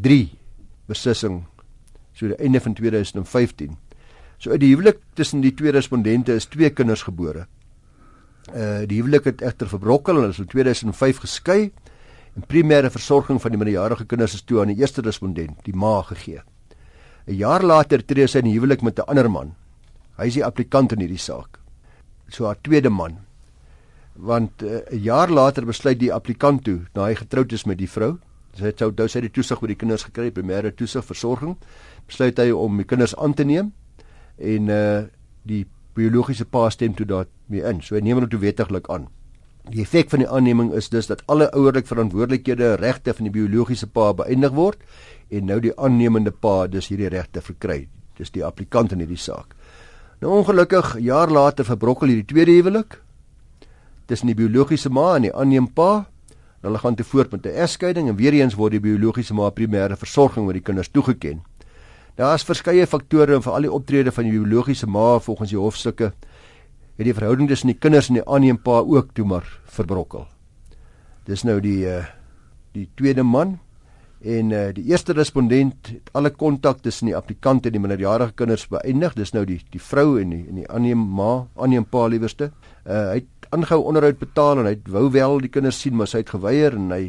3 0.00 0.41
beslissing 0.86 1.44
so 2.12 2.28
die 2.28 2.38
einde 2.38 2.60
van 2.60 2.74
2015. 2.74 3.76
So 4.38 4.50
uit 4.50 4.60
die 4.60 4.72
huwelik 4.74 5.00
tussen 5.14 5.40
die 5.40 5.54
twee 5.54 5.72
respondente 5.72 6.34
is 6.34 6.48
twee 6.50 6.70
kinders 6.70 7.04
gebore. 7.06 7.46
Uh 8.50 8.82
die 8.90 8.98
huwelik 9.00 9.28
het 9.30 9.42
egter 9.42 9.68
verbrokkel 9.70 10.16
en 10.16 10.24
hulle 10.24 10.34
is 10.34 10.42
in 10.42 10.50
2005 10.50 11.22
geskei 11.24 11.60
en 12.36 12.46
primêre 12.48 12.90
versorging 12.90 13.40
van 13.40 13.52
die 13.52 13.60
minderjarige 13.60 14.06
kinders 14.08 14.34
is 14.34 14.42
toe 14.42 14.62
aan 14.62 14.72
die 14.72 14.80
eerste 14.80 15.04
respondent, 15.04 15.60
die 15.64 15.76
ma 15.76 16.00
gegee. 16.02 16.42
'n 17.26 17.36
Jaar 17.38 17.62
later 17.62 18.02
tree 18.02 18.26
sy 18.26 18.38
in 18.38 18.50
huwelik 18.50 18.82
met 18.82 18.98
'n 18.98 19.06
ander 19.06 19.30
man. 19.30 19.54
Hy 20.18 20.26
is 20.26 20.34
die 20.34 20.44
applikant 20.44 20.92
in 20.92 21.00
hierdie 21.00 21.18
saak. 21.18 21.60
So 22.28 22.46
haar 22.46 22.58
tweede 22.62 22.90
man. 22.90 23.18
Want 24.16 24.62
uh, 24.62 24.82
'n 24.90 24.96
uh, 24.96 25.04
jaar 25.04 25.30
later 25.30 25.64
besluit 25.66 25.98
die 25.98 26.12
applikant 26.12 26.64
toe, 26.64 26.80
na 26.94 27.04
hy 27.04 27.14
getroud 27.14 27.52
is 27.52 27.64
met 27.64 27.78
die 27.78 27.88
vrou, 27.88 28.18
Sy 28.58 28.68
het 28.68 28.82
sou 28.82 29.08
sy 29.08 29.22
die 29.24 29.32
toesig 29.32 29.62
oor 29.62 29.68
die 29.68 29.78
kinders 29.78 30.04
gekry, 30.04 30.30
primêre 30.30 30.74
toesig 30.76 31.04
versorging. 31.04 31.56
besluit 32.06 32.38
hy 32.38 32.50
om 32.50 32.76
die 32.76 32.84
kinders 32.84 33.14
aan 33.16 33.34
te 33.34 33.44
neem 33.44 33.72
en 34.38 34.68
uh 34.68 35.04
die 35.42 35.66
biologiese 35.94 36.44
pa 36.44 36.70
stem 36.70 36.94
toe 36.94 37.06
daarmee 37.06 37.64
in. 37.66 37.80
So 37.82 37.96
hy 37.96 38.00
neem 38.00 38.20
hulle 38.20 38.28
toe 38.30 38.40
wettiglik 38.40 38.88
aan. 38.88 39.08
Die 39.70 39.82
effek 39.82 40.10
van 40.10 40.22
die 40.22 40.28
aanneming 40.28 40.72
is 40.74 40.88
dus 40.90 41.06
dat 41.10 41.22
alle 41.26 41.48
ouerlike 41.54 41.90
verantwoordelikhede 41.90 42.76
regte 42.80 43.14
van 43.14 43.28
die 43.28 43.34
biologiese 43.34 43.86
pa 43.86 44.12
beëindig 44.14 44.54
word 44.54 44.78
en 45.30 45.46
nou 45.46 45.58
die 45.62 45.74
aannemende 45.78 46.30
pa 46.30 46.66
dus 46.66 46.90
hierdie 46.90 47.10
regte 47.10 47.42
verkry. 47.42 47.88
Dis 48.18 48.30
die 48.30 48.44
applikant 48.44 48.92
in 48.92 49.02
hierdie 49.02 49.20
saak. 49.20 49.54
Nou 50.22 50.38
ongelukkig 50.38 50.96
jaar 51.02 51.30
later 51.30 51.66
verbrokkel 51.66 52.12
hierdie 52.12 52.28
tweede 52.34 52.54
huwelik 52.54 53.00
tussen 54.06 54.28
die 54.30 54.38
biologiese 54.38 54.90
ma 54.90 55.16
en 55.16 55.28
die 55.28 55.34
aanneem 55.34 55.68
pa. 55.74 56.04
Hulle 56.62 56.78
gaan 56.78 56.94
te 56.94 57.04
voort 57.04 57.32
met 57.32 57.46
'n 57.46 57.58
egskeiding 57.64 58.08
en 58.08 58.16
weer 58.16 58.32
eens 58.32 58.54
word 58.54 58.70
die 58.72 58.80
biologiese 58.80 59.34
ma 59.34 59.50
primêre 59.50 59.96
versorging 59.96 60.46
oor 60.46 60.52
die 60.52 60.62
kinders 60.62 60.88
toegeken. 60.88 61.42
Daar 62.14 62.34
is 62.34 62.44
verskeie 62.44 62.86
faktore 62.86 63.34
en 63.34 63.42
vir 63.42 63.52
al 63.52 63.62
die 63.62 63.72
optrede 63.72 64.12
van 64.12 64.24
die 64.24 64.32
biologiese 64.32 64.86
ma 64.86 65.18
volgens 65.18 65.50
die 65.50 65.58
hofstukke 65.58 66.12
het 66.96 67.08
die 67.08 67.14
verhouding 67.14 67.48
tussen 67.48 67.72
die 67.72 67.78
kinders 67.78 68.10
en 68.10 68.20
die 68.20 68.26
aanneem 68.28 68.58
pa 68.62 68.82
ook 68.84 69.14
toe 69.16 69.24
maar 69.26 69.48
verbrokkel. 69.64 70.26
Dis 71.26 71.44
nou 71.48 71.60
die 71.60 71.86
uh 71.88 72.04
die 72.72 72.88
tweede 72.96 73.22
man 73.22 73.58
en 74.20 74.52
uh 74.52 74.68
die 74.72 74.84
eerste 74.92 75.12
respondent 75.12 75.88
het 75.88 76.10
alle 76.12 76.30
kontak 76.30 76.82
tussen 76.82 77.10
die 77.10 77.16
applikant 77.16 77.66
en 77.66 77.72
die 77.72 77.80
minderjarige 77.80 78.36
kinders 78.36 78.68
beëindig. 78.68 79.14
Dis 79.14 79.32
nou 79.32 79.44
die 79.48 79.60
die 79.70 79.80
vrou 79.80 80.20
en 80.20 80.30
die 80.30 80.44
en 80.48 80.62
die 80.62 80.68
aanneem 80.68 80.98
ma, 80.98 81.46
aanneem 81.56 81.84
pa 81.84 82.06
liewerste. 82.06 82.52
Uh 82.86 83.08
hy 83.12 83.20
het 83.22 83.31
aangehou 83.52 83.82
onderhoud 83.90 84.18
betaal 84.18 84.62
en 84.62 84.68
hy 84.70 84.76
wou 84.92 85.10
wel 85.12 85.42
die 85.44 85.50
kinders 85.52 85.80
sien 85.80 85.96
maar 85.96 86.10
hy 86.12 86.22
het 86.22 86.32
geweier 86.32 86.76
en 86.78 86.90
hy 86.94 87.02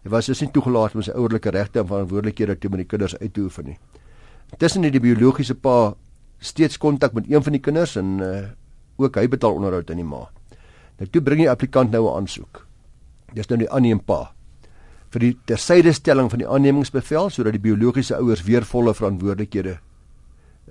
hy 0.00 0.12
was 0.12 0.30
dus 0.30 0.40
nie 0.40 0.52
toegelaat 0.54 0.94
om 0.96 1.02
sy 1.04 1.12
ouerlike 1.12 1.52
regte 1.52 1.82
en 1.82 1.88
verantwoordelikhede 1.88 2.56
te 2.56 2.70
met 2.72 2.84
die 2.84 2.88
kinders 2.88 3.16
uit 3.20 3.34
te 3.36 3.42
oefen 3.44 3.66
nie. 3.68 3.76
Tussen 4.56 4.86
het 4.86 4.94
die 4.94 5.02
biologiese 5.02 5.54
pa 5.54 5.94
steeds 6.40 6.78
kontak 6.80 7.12
met 7.12 7.28
een 7.28 7.44
van 7.44 7.52
die 7.52 7.60
kinders 7.60 7.98
en 8.00 8.14
uh, 8.24 8.46
ook 8.96 9.18
hy 9.20 9.26
betaal 9.28 9.58
onderhoud 9.58 9.90
aan 9.92 10.00
die 10.00 10.08
ma. 10.08 10.22
Nou 11.00 11.08
toe 11.12 11.20
bring 11.24 11.42
die 11.42 11.50
applikant 11.50 11.92
nou 11.92 12.06
'n 12.06 12.22
aansoek. 12.22 12.64
Dis 13.34 13.48
nou 13.48 13.58
die 13.58 13.70
aanneem 13.70 14.00
pa 14.00 14.32
vir 15.10 15.20
die 15.20 15.36
tersydestelling 15.44 16.30
van 16.30 16.38
die 16.38 16.48
aannemingsbevel 16.48 17.30
sodat 17.30 17.52
die 17.52 17.62
biologiese 17.62 18.16
ouers 18.16 18.44
weer 18.46 18.64
volle 18.64 18.94
verantwoordelikhede 18.94 19.78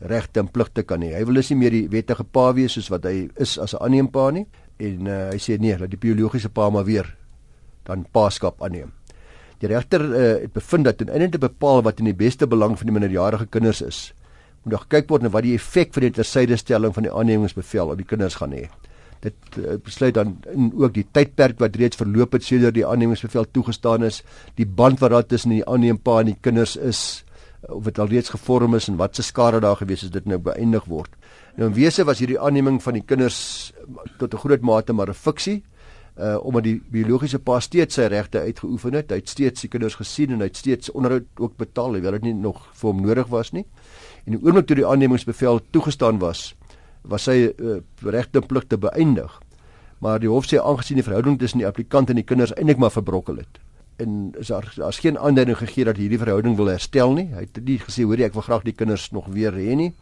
regte 0.01 0.39
en 0.39 0.47
pligte 0.47 0.83
kan 0.83 1.01
hê. 1.01 1.11
Hy 1.17 1.25
wil 1.25 1.35
dus 1.35 1.49
nie 1.49 1.59
meer 1.59 1.71
die 1.71 1.89
wettige 1.91 2.23
pa 2.23 2.53
wees 2.55 2.73
soos 2.73 2.89
wat 2.89 3.03
hy 3.03 3.29
is 3.35 3.57
as 3.59 3.75
'n 3.75 3.83
aanneem 3.83 4.07
pa 4.07 4.31
nie 4.31 4.47
en 4.79 5.09
uh, 5.09 5.17
hy 5.33 5.39
sê 5.41 5.57
nee, 5.59 5.75
dat 5.77 5.91
die 5.91 5.99
biologiese 5.99 6.51
pa 6.53 6.69
maar 6.71 6.87
weer 6.87 7.09
dan 7.87 8.05
paaskap 8.15 8.63
aanneem. 8.63 8.93
Die 9.59 9.67
regter 9.71 10.03
uh, 10.07 10.27
het 10.45 10.53
bevind 10.55 10.87
dat 10.87 10.99
ten 11.01 11.11
einde 11.11 11.33
te 11.35 11.41
bepaal 11.43 11.83
wat 11.83 11.99
in 11.99 12.07
die 12.07 12.17
beste 12.17 12.47
belang 12.47 12.77
van 12.79 12.87
die 12.87 12.95
minderjarige 12.95 13.49
kinders 13.51 13.81
is, 13.83 14.01
moet 14.63 14.75
daar 14.75 14.85
gekyk 14.85 15.09
word 15.11 15.25
na 15.25 15.31
wat 15.33 15.47
die 15.47 15.55
effek 15.57 15.91
van 15.95 16.07
die 16.07 16.15
tersydestelling 16.15 16.95
van 16.95 17.07
die 17.07 17.11
aannemingsbevel 17.11 17.93
op 17.93 17.99
die 17.99 18.07
kinders 18.07 18.39
gaan 18.39 18.55
hê. 18.55 18.67
Dit 19.23 19.59
uh, 19.59 19.75
besluit 19.83 20.15
dan 20.15 20.37
in 20.53 20.71
ook 20.79 20.95
die 20.95 21.07
tydperk 21.11 21.59
wat 21.59 21.75
reeds 21.79 21.99
verloop 21.99 22.37
het 22.37 22.47
sedert 22.47 22.77
die 22.77 22.87
aannemingsbevel 22.87 23.49
toegestaan 23.51 24.07
is, 24.07 24.21
die 24.55 24.67
band 24.67 25.03
wat 25.03 25.11
daar 25.15 25.27
tussen 25.27 25.57
die 25.57 25.65
aanneempa 25.67 26.21
en 26.21 26.31
die 26.31 26.39
kinders 26.39 26.77
is, 26.79 27.25
of 27.67 27.83
dit 27.83 27.99
al 27.99 28.07
reeds 28.07 28.31
gevorm 28.31 28.79
is 28.79 28.87
en 28.87 28.99
wat 28.99 29.19
se 29.19 29.23
skade 29.27 29.59
daar 29.59 29.75
gewees 29.81 30.05
is 30.07 30.15
dit 30.15 30.25
nou 30.29 30.39
beëindig 30.39 30.87
word. 30.87 31.11
Nou 31.59 31.67
in 31.67 31.75
wese 31.75 32.05
was 32.07 32.21
hierdie 32.23 32.39
aanneming 32.39 32.77
van 32.79 32.95
die 32.95 33.03
kinders 33.03 33.73
tot 34.17 34.33
'n 34.33 34.39
groot 34.39 34.61
mate 34.61 34.93
maar 34.93 35.09
'n 35.09 35.13
fiksie 35.13 35.63
uh 36.19 36.37
omdat 36.45 36.63
die 36.63 36.81
biologiese 36.91 37.39
pa 37.39 37.59
steeds 37.59 37.95
sy 37.95 38.07
regte 38.07 38.39
uitgeoefen 38.39 38.93
het. 38.93 39.09
Hy 39.11 39.15
het 39.15 39.29
steeds 39.29 39.61
die 39.61 39.69
kinders 39.69 39.95
gesien 39.95 40.31
en 40.31 40.39
hy 40.39 40.47
het 40.47 40.57
steeds 40.57 40.91
onderhoud 40.91 41.25
ook 41.37 41.57
betaal, 41.57 41.93
hoewel 41.93 42.11
dit 42.11 42.21
nie 42.21 42.33
nog 42.33 42.67
vir 42.73 42.91
hom 42.91 43.01
nodig 43.01 43.27
was 43.27 43.51
nie. 43.51 43.65
En 44.25 44.31
die 44.31 44.45
oomblik 44.45 44.67
toe 44.67 44.75
die 44.75 44.85
aannemingsbevel 44.85 45.59
toegestaan 45.71 46.19
was, 46.19 46.55
was 47.03 47.23
sy 47.23 47.53
uh, 47.57 47.79
regte 48.03 48.41
pligte 48.41 48.77
beëindig. 48.77 49.39
Maar 49.99 50.19
die 50.19 50.29
hof 50.29 50.45
sê 50.45 50.59
aangesien 50.59 50.95
die 50.95 51.03
verhouding 51.03 51.39
tussen 51.39 51.59
die 51.59 51.67
applikant 51.67 52.09
en 52.09 52.15
die 52.15 52.23
kinders 52.23 52.53
eintlik 52.53 52.77
maar 52.77 52.91
verbrokkel 52.91 53.35
het 53.35 53.59
en 53.99 54.31
is 54.39 54.47
daar 54.47 54.73
daar's 54.75 54.99
geen 54.99 55.19
aanduiding 55.19 55.57
gegee 55.57 55.83
dat 55.83 55.97
hierdie 55.97 56.17
verhouding 56.17 56.55
wil 56.55 56.67
herstel 56.67 57.13
nie. 57.13 57.27
Hy 57.33 57.39
het 57.39 57.63
nie 57.63 57.79
gesê 57.79 58.03
hoor 58.03 58.19
ek 58.19 58.33
wil 58.33 58.41
graag 58.41 58.63
die 58.63 58.73
kinders 58.73 59.11
nog 59.11 59.27
weer 59.27 59.51
hê 59.51 59.75
nie 59.75 59.93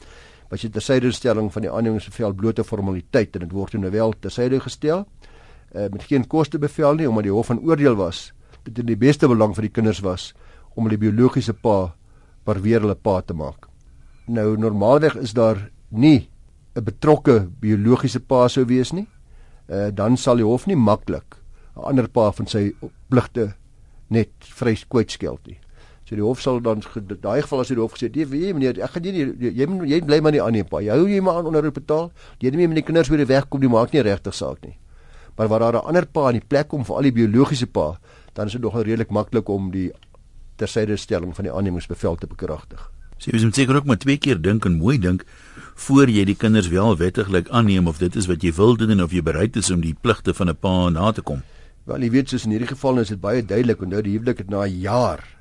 was 0.49 0.61
dit 0.61 0.75
'n 0.75 0.81
sydestelling 0.81 1.51
van 1.53 1.61
die 1.61 1.71
aannemingsbevel 1.71 2.33
blote 2.33 2.63
formaliteit 2.63 3.35
en 3.35 3.41
dit 3.41 3.51
word 3.51 3.73
nou 3.73 3.91
wel 3.91 4.13
ter 4.19 4.31
syde 4.31 4.59
gestel 4.59 5.07
uh, 5.75 5.89
met 5.89 6.03
geen 6.03 6.27
koste 6.27 6.59
bevel 6.59 6.95
nie 6.95 7.09
omdat 7.09 7.23
die 7.23 7.31
hof 7.31 7.45
van 7.45 7.59
oordeel 7.59 7.95
was 7.95 8.33
dit 8.63 8.79
in 8.79 8.85
die 8.85 8.99
beste 8.99 9.27
belang 9.27 9.55
vir 9.55 9.67
die 9.67 9.73
kinders 9.73 9.99
was 10.03 10.33
om 10.75 10.87
hulle 10.87 10.99
biologiese 11.01 11.53
pa 11.53 11.93
per 12.45 12.61
weer 12.61 12.83
hulle 12.83 12.95
pa 12.95 13.19
te 13.21 13.35
maak. 13.35 13.67
Nou 14.27 14.55
normaalweg 14.59 15.17
is 15.19 15.33
daar 15.33 15.69
nie 15.89 16.29
'n 16.75 16.83
betrokke 16.83 17.49
biologiese 17.59 18.19
pa 18.19 18.47
sou 18.47 18.65
wees 18.65 18.91
nie. 18.93 19.07
Uh 19.69 19.89
dan 19.91 20.17
sal 20.17 20.37
die 20.37 20.45
hof 20.45 20.67
nie 20.67 20.75
maklik 20.75 21.37
'n 21.75 21.83
ander 21.83 22.07
pa 22.07 22.31
van 22.31 22.47
sy 22.47 22.73
pligte 23.09 23.55
net 24.09 24.29
vry 24.39 24.75
kwytskeld 24.75 25.47
nie. 25.47 25.59
So 26.07 26.15
die 26.15 26.23
hof 26.23 26.39
sal 26.39 26.61
dan 26.63 26.81
daai 27.21 27.41
geval 27.43 27.59
as 27.59 27.67
die 27.67 27.75
hof 27.75 27.97
gesê, 27.97 28.07
"Nee, 28.13 28.25
weet 28.25 28.41
jy 28.41 28.53
meneer, 28.53 28.79
ek 28.81 28.91
gaan 28.91 29.03
nie 29.03 29.11
jy 29.11 29.51
jy, 29.51 29.67
jy 29.91 30.01
bly 30.01 30.19
maar 30.21 30.31
nie 30.31 30.41
aan 30.41 30.53
nie, 30.53 30.63
pa. 30.63 30.79
Jy 30.79 30.89
hou 30.89 31.07
jy 31.07 31.21
maar 31.21 31.37
aan 31.37 31.45
onder 31.47 31.71
betaal. 31.71 32.11
Jy 32.39 32.49
nie 32.51 32.57
meer 32.57 32.67
met 32.69 32.75
die 32.75 32.83
kinders 32.83 33.09
weer 33.09 33.25
wegkom 33.25 33.59
nie, 33.59 33.69
maak 33.69 33.91
nie 33.91 34.01
regtig 34.01 34.33
saak 34.33 34.63
nie." 34.63 34.77
Maar 35.37 35.47
waar 35.47 35.59
daar 35.59 35.73
'n 35.73 35.87
ander 35.87 36.05
pa 36.05 36.29
in 36.29 36.39
die 36.39 36.47
plek 36.47 36.67
kom 36.67 36.85
vir 36.85 36.95
al 36.95 37.01
die 37.01 37.11
biologiese 37.11 37.67
pa, 37.67 37.99
dan 38.33 38.45
is 38.45 38.53
dit 38.53 38.61
nogal 38.61 38.83
redelik 38.83 39.09
maklik 39.09 39.49
om 39.49 39.71
die 39.71 39.91
tersydestelling 40.55 41.35
van 41.35 41.43
die 41.43 41.53
aannemingsbevel 41.53 42.15
te 42.15 42.27
bekragtig. 42.27 42.91
So 43.17 43.31
jy 43.31 43.43
moet 43.43 43.55
seker 43.55 43.75
ook 43.75 43.85
maar 43.85 43.97
twee 43.97 44.17
keer 44.17 44.41
dink 44.41 44.65
en 44.65 44.77
mooi 44.77 44.97
dink 44.97 45.25
voor 45.75 46.09
jy 46.09 46.25
die 46.25 46.35
kinders 46.35 46.67
wel 46.67 46.97
wettiglik 46.97 47.49
aanneem 47.49 47.87
of 47.87 47.97
dit 47.97 48.15
is 48.15 48.27
wat 48.27 48.41
jy 48.41 48.53
wil 48.53 48.75
doen 48.75 48.89
en 48.89 49.03
of 49.03 49.11
jy 49.11 49.21
bereid 49.21 49.55
is 49.55 49.71
om 49.71 49.81
die 49.81 49.95
pligte 50.01 50.33
van 50.33 50.49
'n 50.49 50.55
pa 50.55 50.89
na 50.89 51.11
te 51.11 51.21
kom. 51.21 51.41
Wel, 51.85 52.01
jy 52.01 52.09
weet 52.09 52.29
soos 52.29 52.45
in 52.45 52.51
hierdie 52.51 52.67
geval 52.67 52.99
is 52.99 53.09
dit 53.09 53.21
baie 53.21 53.45
duidelik 53.45 53.81
en 53.81 53.89
nou 53.89 54.01
die 54.01 54.17
huwelik 54.17 54.37
het 54.37 54.49
na 54.49 54.65
'n 54.65 54.79
jaar 54.79 55.36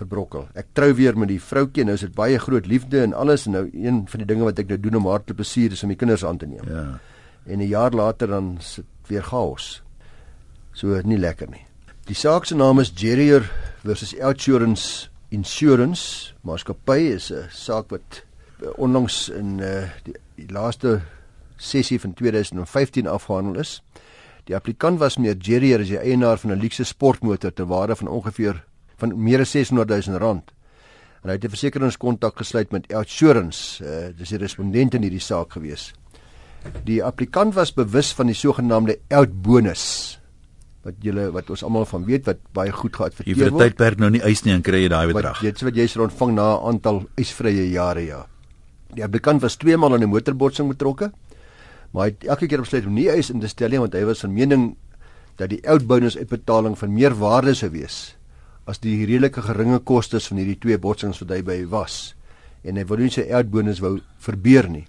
verbrokkel. 0.00 0.48
Ek 0.58 0.72
trou 0.76 0.90
weer 0.96 1.18
met 1.18 1.30
die 1.30 1.40
vroutjie, 1.42 1.84
nou 1.84 1.96
is 1.98 2.04
dit 2.06 2.14
baie 2.16 2.38
groot 2.40 2.66
liefde 2.70 3.02
en 3.04 3.14
alles 3.16 3.46
en 3.48 3.56
nou 3.58 3.64
een 3.72 4.02
van 4.10 4.22
die 4.22 4.28
dinge 4.32 4.48
wat 4.48 4.58
ek 4.62 4.72
nou 4.72 4.80
doen 4.80 5.00
om 5.02 5.08
haar 5.10 5.24
te 5.24 5.36
plesier 5.36 5.76
is 5.76 5.84
om 5.86 5.92
die 5.92 5.98
kinders 6.00 6.24
aan 6.24 6.40
te 6.40 6.48
neem. 6.50 6.66
Ja. 6.68 6.98
En 7.46 7.58
'n 7.58 7.68
jaar 7.68 7.92
later 7.92 8.28
dan 8.28 8.56
sit 8.60 8.86
weer 9.08 9.22
chaos. 9.22 9.82
So 10.72 11.00
nie 11.04 11.18
lekker 11.18 11.50
nie. 11.50 11.66
Die 12.06 12.14
saak 12.14 12.44
se 12.44 12.54
naam 12.54 12.80
is 12.80 12.92
Jerrier 12.94 13.50
versus 13.84 14.14
Outsurance 14.18 15.08
Insurance. 15.28 16.34
Maatskappy 16.42 17.12
is 17.14 17.30
'n 17.32 17.48
saak 17.50 17.90
wat 17.90 18.24
onlangs 18.76 19.28
in 19.28 19.58
uh, 19.58 19.88
die, 20.04 20.14
die 20.34 20.52
laaste 20.52 21.00
sessie 21.56 22.00
van 22.00 22.14
2015 22.14 23.06
afgehandel 23.06 23.60
is. 23.60 23.82
Die 24.44 24.56
applikant 24.56 24.98
was 24.98 25.16
meneer 25.16 25.36
Jerrier, 25.36 25.80
as 25.80 25.88
die 25.92 25.98
eienaar 25.98 26.38
van 26.38 26.50
'n 26.52 26.60
luukse 26.60 26.84
sportmotor 26.84 27.52
ter 27.52 27.66
waarde 27.66 27.96
van 27.96 28.08
ongeveer 28.08 28.64
van 29.00 29.14
meer 29.16 29.40
as 29.44 29.54
600 29.56 30.06
000 30.06 30.20
rand. 30.22 30.52
En 31.22 31.28
hy 31.28 31.36
het 31.36 31.44
'n 31.44 31.52
versekeringskontak 31.52 32.36
gesluit 32.36 32.70
met 32.72 32.92
Outsurance, 32.92 33.84
uh, 33.84 34.08
dis 34.16 34.28
die 34.28 34.38
respondent 34.38 34.94
in 34.94 35.02
hierdie 35.02 35.20
saak 35.20 35.52
gewees. 35.52 35.92
Die 36.84 37.02
applikant 37.04 37.54
was 37.54 37.72
bewus 37.72 38.12
van 38.12 38.26
die 38.26 38.34
sogenaamde 38.34 38.98
outbonus 39.08 40.18
wat 40.82 40.96
julle 41.04 41.26
wat 41.32 41.50
ons 41.50 41.62
almal 41.62 41.84
van 41.84 42.04
weet 42.04 42.24
wat 42.24 42.38
baie 42.56 42.72
goed 42.72 42.96
geadverteer 42.96 43.36
word. 43.36 43.44
Jy 43.44 43.50
vir 43.50 43.52
'n 43.52 43.70
tydperk 43.70 43.98
nou 43.98 44.10
nie 44.10 44.22
eis 44.22 44.44
nie 44.44 44.54
en 44.54 44.62
kry 44.62 44.82
jy 44.82 44.88
daai 44.88 45.12
bedrag. 45.12 45.40
Dit 45.40 45.56
is 45.56 45.62
wat 45.62 45.76
jy 45.76 45.86
sou 45.86 46.04
ontvang 46.04 46.34
na 46.34 46.56
'n 46.56 46.66
aantal 46.68 47.06
eisvrye 47.16 47.70
jare 47.70 48.00
ja. 48.00 48.26
Die 48.94 49.04
applikant 49.04 49.42
was 49.42 49.56
twee 49.56 49.76
maal 49.76 49.94
aan 49.94 50.02
'n 50.02 50.08
motorbotsing 50.08 50.68
betrokke. 50.68 51.12
Maar 51.92 52.02
hy 52.04 52.10
het 52.10 52.24
elke 52.24 52.46
keer 52.46 52.60
besluit 52.60 52.86
om 52.86 52.94
nie 52.94 53.08
eis 53.10 53.30
in 53.30 53.40
te 53.40 53.48
stel 53.48 53.68
nie 53.68 53.78
want 53.78 53.94
hy 53.94 54.04
was 54.04 54.20
van 54.20 54.32
mening 54.32 54.76
dat 55.36 55.50
die 55.50 55.60
outbonus 55.68 56.16
uitbetaling 56.16 56.78
van 56.78 56.92
meer 56.94 57.14
waarde 57.14 57.54
sou 57.54 57.70
wees 57.70 58.16
as 58.70 58.78
die 58.78 59.00
redelike 59.02 59.42
geringe 59.42 59.80
kostes 59.82 60.28
van 60.30 60.38
hierdie 60.38 60.58
twee 60.62 60.78
botsings 60.78 61.18
wat 61.22 61.34
hy 61.34 61.42
by 61.42 61.58
was 61.72 62.14
en 62.62 62.78
hy 62.78 62.84
wou 62.86 62.98
nie 63.00 63.10
sy 63.10 63.24
uitbonus 63.32 63.80
wou 63.80 63.96
verbeur 64.20 64.68
nie. 64.68 64.84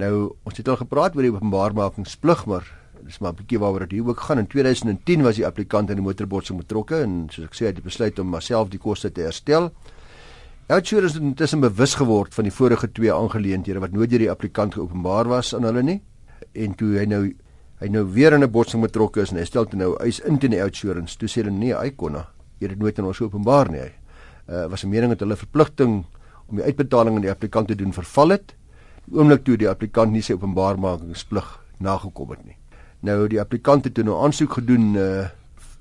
Nou 0.00 0.36
ons 0.46 0.56
het 0.56 0.68
al 0.70 0.78
gepraat 0.80 1.16
oor 1.16 1.26
die 1.26 1.32
openbaarmakingsplig 1.34 2.44
maar 2.50 2.66
dis 3.06 3.20
maar 3.20 3.32
'n 3.32 3.36
bietjie 3.42 3.58
waaroor 3.58 3.86
dit 3.86 3.98
hier 3.98 4.08
ook 4.08 4.20
gaan. 4.20 4.38
In 4.38 4.46
2010 4.46 5.22
was 5.22 5.36
die 5.36 5.46
applikant 5.46 5.90
in 5.90 5.96
die 5.96 6.02
motorbotsing 6.02 6.58
betrokke 6.58 7.02
en 7.02 7.28
soos 7.30 7.46
ek 7.46 7.54
sê 7.54 7.66
het 7.66 7.76
hy 7.76 7.82
besluit 7.82 8.18
om 8.18 8.32
homself 8.32 8.68
die 8.70 8.78
koste 8.78 9.12
te 9.12 9.22
herstel. 9.22 9.72
Outsure 10.68 11.06
is 11.06 11.16
intussen 11.16 11.60
bewus 11.60 11.94
geword 11.94 12.34
van 12.34 12.44
die 12.44 12.52
vorige 12.52 12.92
twee 12.92 13.12
aangeleenthede 13.12 13.80
wat 13.80 13.92
nooit 13.92 14.10
deur 14.10 14.18
die 14.18 14.30
applikant 14.30 14.74
geopenbaar 14.74 15.28
was 15.28 15.54
aan 15.54 15.62
hulle 15.62 15.82
nie 15.82 16.02
en 16.54 16.74
toe 16.74 16.98
hy 16.98 17.04
nou 17.06 17.34
hy 17.80 17.88
nou 17.88 18.04
weer 18.12 18.32
in 18.32 18.42
'n 18.42 18.50
botsing 18.50 18.82
betrokke 18.82 19.20
is 19.20 19.30
en 19.30 19.38
hy 19.38 19.44
stel 19.44 19.66
toe 19.66 19.78
nou 19.78 19.96
eis 20.00 20.20
in 20.20 20.38
teen 20.38 20.50
die 20.50 20.62
outsurance 20.62 21.16
toe 21.18 21.28
sê 21.28 21.42
hulle 21.42 21.50
nee 21.50 21.74
hy 21.74 21.90
kon 21.90 22.12
nou 22.12 22.35
jy 22.58 22.68
dit 22.68 22.78
nooit 22.78 22.98
in 22.98 23.04
ons 23.04 23.20
openbaar 23.20 23.70
nie. 23.70 23.92
Uh 24.48 24.66
was 24.70 24.84
'n 24.84 24.88
mening 24.88 25.10
dat 25.10 25.20
hulle 25.20 25.36
verpligting 25.36 26.04
om 26.46 26.56
die 26.56 26.64
uitbetaling 26.64 27.14
aan 27.16 27.22
die 27.22 27.30
applikant 27.30 27.68
te 27.68 27.74
doen 27.74 27.92
verval 27.92 28.28
het. 28.28 28.54
Die 29.04 29.18
oomblik 29.18 29.44
toe 29.44 29.56
die 29.56 29.68
applikant 29.68 30.12
nie 30.12 30.22
sy 30.22 30.32
openbaarmakingsplig 30.32 31.60
nagekom 31.78 32.30
het 32.30 32.44
nie. 32.44 32.56
Nou 33.00 33.28
die 33.28 33.40
applikant 33.40 33.84
het 33.84 33.94
toe 33.94 34.04
nou 34.04 34.24
aansoek 34.24 34.52
gedoen 34.52 34.94
uh 34.96 35.28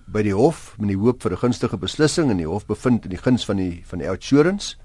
by 0.08 0.22
die 0.22 0.36
hof 0.36 0.76
met 0.78 0.90
die 0.90 0.98
hoop 0.98 1.22
vir 1.22 1.32
'n 1.32 1.38
gunstige 1.38 1.78
beslissing 1.78 2.30
en 2.30 2.38
die 2.38 2.48
hof 2.48 2.66
bevind 2.66 3.06
in 3.06 3.10
die 3.10 3.18
guns 3.18 3.46
van 3.46 3.58
die 3.58 3.82
van 3.86 4.00
die 4.00 4.08
outsurance 4.08 4.78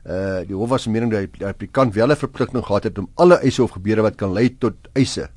Uh 0.00 0.46
die 0.48 0.56
hof 0.56 0.70
was 0.72 0.86
mening 0.88 1.10
dat 1.12 1.28
die 1.36 1.46
applikant 1.46 1.94
wel 1.94 2.10
'n 2.10 2.16
verpligting 2.16 2.64
gehad 2.64 2.84
het 2.84 2.98
om 2.98 3.08
alle 3.14 3.36
eise 3.44 3.62
of 3.62 3.70
gebeure 3.70 4.02
wat 4.02 4.16
kan 4.16 4.32
lei 4.32 4.48
tot 4.58 4.74
eise 4.94 5.28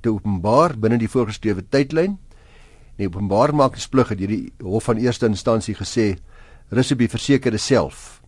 te 0.00 0.12
openbaar 0.12 0.78
binne 0.78 0.98
die 0.98 1.08
voorgeskrewe 1.08 1.64
tydlyn. 1.68 2.18
Die 3.00 3.08
openbaar 3.08 3.54
maak 3.56 3.78
die 3.78 3.86
plig 3.88 4.10
het 4.12 4.20
hierdie 4.20 4.42
hof 4.60 4.90
van 4.90 4.98
eerste 5.00 5.28
instansie 5.30 5.74
gesê 5.78 6.12
rus 6.70 6.92
op 6.92 7.00
die 7.00 7.08
versekerde 7.08 7.58
self. 7.58 8.20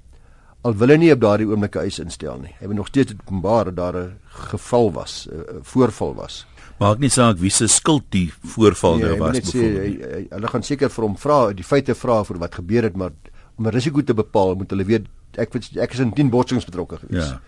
Al 0.64 0.76
wil 0.78 0.94
hy 0.94 0.96
nie 1.02 1.10
op 1.12 1.20
daardie 1.20 1.48
oomblik 1.50 1.76
'n 1.76 1.84
eis 1.84 1.98
instel 1.98 2.38
nie. 2.40 2.54
Hy 2.60 2.66
wil 2.66 2.76
nog 2.76 2.88
steeds 2.88 3.12
openbaar 3.12 3.64
dat 3.66 3.76
daar 3.76 3.96
'n 3.96 4.18
geval 4.48 4.92
was, 4.92 5.28
'n 5.28 5.60
voorval 5.62 6.14
was. 6.14 6.46
Maak 6.78 6.98
nie 6.98 7.10
saak 7.10 7.38
wie 7.38 7.50
se 7.50 7.66
skuld 7.66 8.04
die 8.10 8.32
voorval 8.42 8.96
nee, 8.96 9.04
nou 9.04 9.18
was 9.18 9.40
byvoorbeeld. 9.40 10.30
Hulle 10.30 10.48
gaan 10.48 10.62
seker 10.62 10.90
vir 10.90 11.04
hom 11.04 11.16
vra, 11.16 11.52
die 11.52 11.64
feite 11.64 11.94
vra 11.94 12.24
vir 12.24 12.38
wat 12.38 12.54
gebeur 12.54 12.82
het, 12.82 12.96
maar 12.96 13.12
om 13.56 13.66
'n 13.66 13.70
risiko 13.70 14.02
te 14.02 14.14
bepaal, 14.14 14.54
moet 14.54 14.70
hulle 14.70 14.84
weet 14.84 15.06
ek 15.36 15.54
ek 15.76 15.92
is 15.92 15.98
in 15.98 16.12
10 16.12 16.30
botsings 16.30 16.64
betrokke 16.64 16.96
gewees. 16.96 17.28
Ja. 17.28 17.40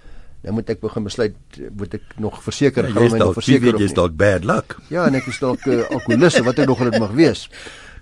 Nou 0.45 0.53
moet 0.59 0.69
ek 0.75 0.83
begin 0.83 1.07
besluit 1.07 1.61
moet 1.73 1.95
ek 1.97 2.19
nog 2.21 2.43
verseker 2.45 2.85
ja, 2.85 2.93
gaan 2.93 3.15
my 3.15 3.21
nog 3.23 3.39
verseker 3.39 3.79
jy 3.81 3.89
is 3.89 3.97
dalk 3.97 4.13
bad 4.21 4.45
luck. 4.45 4.77
Ja, 4.93 5.07
en 5.09 5.17
ek 5.17 5.31
is 5.33 5.41
dalk 5.41 5.65
uh, 5.65 5.87
alkoholiste 5.89 6.45
wat 6.45 6.61
ek 6.61 6.69
nog 6.69 6.83
dit 6.85 6.99
mag 7.01 7.15
wees. 7.17 7.47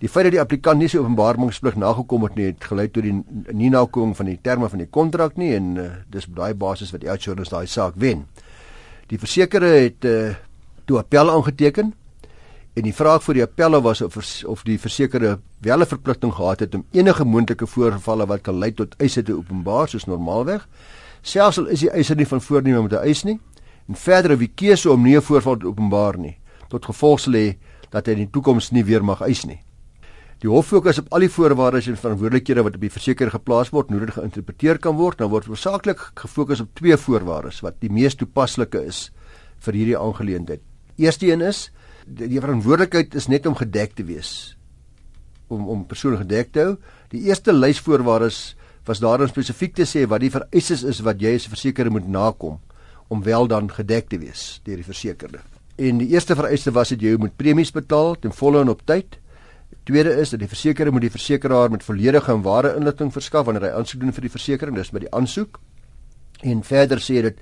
Die 0.03 0.11
feit 0.11 0.27
dat 0.27 0.35
die 0.35 0.41
applikant 0.43 0.83
nie 0.83 0.89
sy 0.91 0.99
openbaarmaaksplig 0.99 1.77
nagekom 1.79 2.25
het 2.27 2.35
nie, 2.35 2.49
het 2.51 2.65
gelei 2.67 2.89
tot 2.91 3.07
die 3.07 3.15
nie 3.55 3.71
nakoming 3.71 4.17
van 4.19 4.27
die 4.33 4.41
terme 4.43 4.67
van 4.73 4.83
die 4.83 4.91
kontrak 4.91 5.37
nie 5.39 5.53
en 5.55 5.69
uh, 5.79 5.85
dis 6.11 6.27
op 6.27 6.41
daai 6.41 6.55
basis 6.59 6.91
wat 6.91 7.05
die 7.05 7.11
outsurance 7.13 7.55
daai 7.55 7.71
saak 7.71 7.95
wen. 8.03 8.25
Die 9.13 9.21
versekerde 9.23 9.71
het 9.77 10.09
uh, 10.11 10.33
toe 10.91 10.99
appel 10.99 11.31
aangeteken 11.31 11.93
en 12.73 12.89
die 12.89 12.95
vraag 12.97 13.23
vir 13.23 13.39
die 13.39 13.45
appelle 13.45 13.79
was 13.85 14.03
of 14.03 14.19
of 14.49 14.65
die 14.67 14.81
versekerde 14.83 15.37
wel 15.63 15.81
'n 15.81 15.87
verpligting 15.87 16.35
gehad 16.35 16.61
het 16.67 16.75
om 16.75 16.85
enige 16.91 17.25
moontlike 17.25 17.67
voorvalle 17.67 18.27
wat 18.27 18.43
kan 18.43 18.59
lei 18.59 18.73
tot 18.73 18.99
eise 18.99 19.23
te 19.23 19.33
openbaar 19.33 19.89
soos 19.89 20.11
normaalweg 20.11 20.67
selfs 21.23 21.59
al 21.59 21.67
is 21.67 21.81
die 21.81 21.91
eiser 21.91 22.17
nie 22.17 22.26
van 22.26 22.41
voorneme 22.41 22.81
om 22.81 22.88
te 22.88 23.00
eis 23.02 23.25
nie 23.25 23.38
en 23.88 23.99
verder 23.99 24.33
of 24.37 24.38
die 24.38 24.52
keuse 24.55 24.91
om 24.91 25.02
nie 25.02 25.17
'n 25.17 25.23
voorval 25.23 25.57
te 25.57 25.67
openbaar 25.67 26.19
nie 26.19 26.38
tot 26.69 26.85
gevolg 26.85 27.21
sal 27.21 27.35
hê 27.35 27.57
dat 27.91 28.07
hy 28.07 28.12
in 28.12 28.26
die 28.26 28.33
toekoms 28.33 28.73
nie 28.73 28.85
weer 28.85 29.05
mag 29.05 29.21
eis 29.21 29.45
nie 29.47 29.61
Die 30.43 30.50
hof 30.50 30.73
fokus 30.73 30.99
op 30.99 31.12
al 31.14 31.23
die 31.23 31.31
voorwaardes 31.31 31.87
en 31.87 31.97
verantwoordelikhede 32.00 32.64
wat 32.67 32.75
op 32.75 32.83
die 32.83 32.91
verseker 32.91 33.31
geplaas 33.31 33.69
word, 33.71 33.93
hoe 33.95 34.00
dit 34.02 34.11
geïnterpreteer 34.11 34.81
kan 34.83 34.97
word. 34.99 35.21
Nou 35.23 35.29
word 35.31 35.47
hoofsaaklik 35.47 36.00
gefokus 36.19 36.64
op 36.64 36.73
twee 36.75 36.97
voorwaardes 36.99 37.61
wat 37.62 37.76
die 37.79 37.91
mees 37.95 38.19
toepaslike 38.19 38.83
is 38.83 39.05
vir 39.62 39.79
hierdie 39.79 39.99
aangeleentheid. 39.99 40.64
Eerste 40.99 41.29
een 41.31 41.47
is 41.47 41.69
die, 42.11 42.41
verantwoordelikheid 42.41 43.14
is 43.14 43.31
net 43.31 43.47
om 43.47 43.55
gedek 43.55 43.95
te 43.95 44.09
wees 44.09 44.57
om 45.52 45.69
om 45.71 45.87
persone 45.87 46.19
gedek 46.25 46.50
te 46.50 46.67
hou. 46.67 46.75
Die 47.14 47.23
eerste 47.29 47.55
lys 47.55 47.79
voorwaardes 47.87 48.57
was 48.85 49.01
daarin 49.03 49.29
spesifiek 49.29 49.75
te 49.75 49.87
sê 49.87 50.07
wat 50.11 50.21
die 50.21 50.31
vereistes 50.31 50.83
is 50.83 51.01
wat 51.07 51.21
jy 51.23 51.35
as 51.39 51.49
versekerde 51.51 51.91
moet 51.91 52.09
nakom 52.09 52.61
om 53.09 53.23
wel 53.23 53.47
dan 53.47 53.71
gedek 53.71 54.09
te 54.09 54.19
wees 54.19 54.61
deur 54.65 54.81
die 54.81 54.87
versekerde. 54.87 55.43
En 55.77 55.99
die 55.99 56.09
eerste 56.12 56.37
vereiste 56.37 56.73
was 56.73 56.93
dat 56.95 57.03
jy 57.03 57.17
moet 57.19 57.37
premies 57.37 57.73
betaal 57.73 58.17
ten 58.21 58.33
volle 58.33 58.61
en 58.61 58.73
op 58.73 58.83
tyd. 58.87 59.19
Tweede 59.89 60.15
is 60.21 60.31
dat 60.31 60.41
die 60.41 60.49
versekerde 60.49 60.93
moet 60.93 61.07
die 61.07 61.12
versekeraar 61.12 61.71
met 61.71 61.85
volledige 61.85 62.33
en 62.33 62.43
ware 62.43 62.75
inligting 62.77 63.12
verskaf 63.12 63.47
wanneer 63.49 63.69
hy 63.69 63.75
aansoek 63.79 64.01
doen 64.01 64.15
vir 64.15 64.27
die 64.29 64.33
versekering, 64.33 64.77
dis 64.77 64.93
by 64.95 65.05
die 65.05 65.12
aansoek. 65.12 65.59
En 66.43 66.62
verder 66.67 67.03
sê 67.03 67.23
dit 67.23 67.41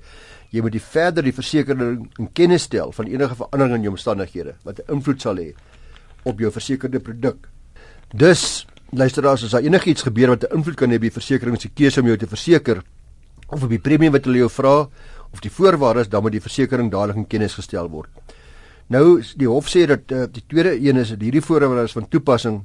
jy 0.51 0.63
moet 0.63 0.75
die 0.75 0.83
verder 0.83 1.23
die 1.23 1.35
versekerde 1.35 1.91
in 2.19 2.31
kennis 2.35 2.67
stel 2.67 2.91
van 2.91 3.07
enige 3.07 3.37
verandering 3.39 3.77
in 3.77 3.87
jou 3.87 3.93
omstandighede 3.95 4.55
wat 4.67 4.79
'n 4.79 4.97
invloed 4.97 5.21
sal 5.21 5.37
hê 5.37 5.53
op 6.23 6.39
jou 6.39 6.51
versekerde 6.51 6.99
produk. 6.99 7.47
Dus 8.13 8.67
luisteraars, 8.91 9.43
as 9.43 9.55
daar 9.55 9.63
enigiets 9.63 10.03
gebeur 10.03 10.33
wat 10.33 10.43
'n 10.43 10.57
invloed 10.57 10.75
kan 10.75 10.89
hê 10.89 10.95
op 10.95 11.01
die 11.01 11.11
versekering 11.11 11.61
se 11.61 11.69
keuse 11.69 12.01
om 12.01 12.07
jou 12.07 12.17
te 12.17 12.27
verseker 12.27 12.83
of 13.49 13.63
op 13.63 13.69
die 13.69 13.79
premie 13.79 14.11
wat 14.11 14.25
hulle 14.25 14.37
jou 14.37 14.49
vra 14.49 14.89
of 15.33 15.39
die 15.39 15.51
voorwaardes, 15.51 16.09
dan 16.09 16.21
moet 16.21 16.31
die 16.31 16.41
versekering 16.41 16.91
dadelik 16.91 17.15
in 17.15 17.27
kennis 17.27 17.53
gestel 17.53 17.89
word. 17.89 18.09
Nou 18.87 19.21
die 19.35 19.47
hof 19.47 19.67
sê 19.67 19.85
dat 19.87 20.11
uh, 20.11 20.25
die 20.31 20.43
tweede 20.47 20.75
een 20.79 20.97
is 20.97 21.09
dat 21.09 21.21
hierdie 21.21 21.41
voorwaardes 21.41 21.91
van 21.91 22.07
toepassing 22.07 22.63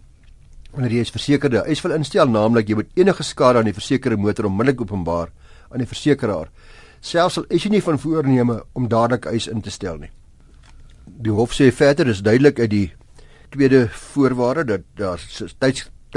wanneer 0.73 0.93
jy 0.93 1.01
as 1.01 1.11
versekerde 1.11 1.65
eis 1.65 1.83
wil 1.83 1.93
instel, 1.93 2.29
naamlik 2.29 2.69
jy 2.69 2.75
moet 2.75 2.91
enige 2.95 3.23
skade 3.23 3.59
aan 3.59 3.65
die 3.65 3.73
versekerde 3.73 4.17
motor 4.17 4.45
onmiddellik 4.47 4.81
openbaar 4.81 5.31
aan 5.71 5.79
die 5.79 5.87
versekeraar 5.87 6.49
selfs 7.01 7.39
al 7.39 7.47
is 7.55 7.65
jy 7.65 7.77
nie 7.77 7.83
van 7.85 7.99
voorneme 7.99 8.61
om 8.75 8.89
dadelik 8.89 9.27
eis 9.31 9.47
in 9.49 9.63
te 9.63 9.71
stel 9.71 9.99
nie. 10.01 10.11
Die 11.07 11.33
hof 11.33 11.55
sê 11.55 11.71
verder 11.73 12.11
is 12.11 12.23
duidelik 12.27 12.61
uit 12.61 12.71
die 12.71 12.87
tweede 13.55 13.87
voorwaarde 13.89 14.65
dat 14.65 14.87
daar 14.99 15.23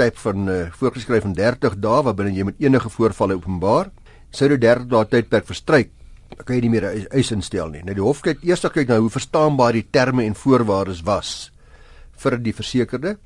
tydstyp 0.00 0.20
van 0.22 0.48
uh, 0.48 0.66
voorgeskryf 0.72 1.22
van 1.22 1.34
30 1.36 1.76
dae 1.76 2.02
waarbinne 2.04 2.32
jy 2.32 2.44
met 2.48 2.60
enige 2.62 2.88
voorvalle 2.88 3.36
openbaar. 3.36 3.90
Sou 4.32 4.48
dit 4.48 4.60
30 4.60 4.88
dae 4.88 5.08
tydperk 5.10 5.46
verstryk, 5.46 5.90
kan 6.44 6.56
jy 6.56 6.62
nie 6.64 6.70
meer 6.72 6.86
eis 7.12 7.32
instel 7.34 7.68
nie. 7.68 7.82
Nou 7.84 7.94
die 7.94 8.04
hof 8.04 8.22
kyk 8.24 8.40
eers 8.46 8.64
kyk 8.64 8.88
na 8.88 9.00
hoe 9.00 9.10
verstaanbaar 9.12 9.76
die 9.76 9.84
terme 9.92 10.24
en 10.24 10.34
voorwaardes 10.34 11.02
was 11.04 11.50
vir 12.16 12.38
die 12.38 12.54
versekerde. 12.54 13.18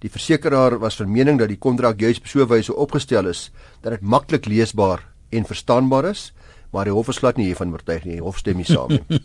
Die 0.00 0.10
versekeraar 0.10 0.78
was 0.78 0.96
van 1.00 1.10
mening 1.10 1.38
dat 1.38 1.50
die 1.50 1.58
kontrak 1.58 2.00
juis 2.00 2.20
so 2.24 2.46
wyse 2.46 2.72
opgestel 2.72 3.26
is 3.26 3.50
dat 3.82 3.92
dit 3.92 4.02
maklik 4.02 4.46
leesbaar 4.46 5.02
en 5.32 5.44
verstaanbaar 5.44 6.12
is 6.12 6.30
maar 6.70 6.86
die 6.86 6.94
hof 6.94 7.08
is 7.10 7.18
glad 7.18 7.38
nie 7.38 7.48
hiervan 7.48 7.72
oortuig 7.74 8.04
nie. 8.06 8.18
Die 8.18 8.24
hof 8.24 8.38
stem 8.38 8.60
nie 8.60 8.66
saam 8.68 8.92
nie. 8.94 9.20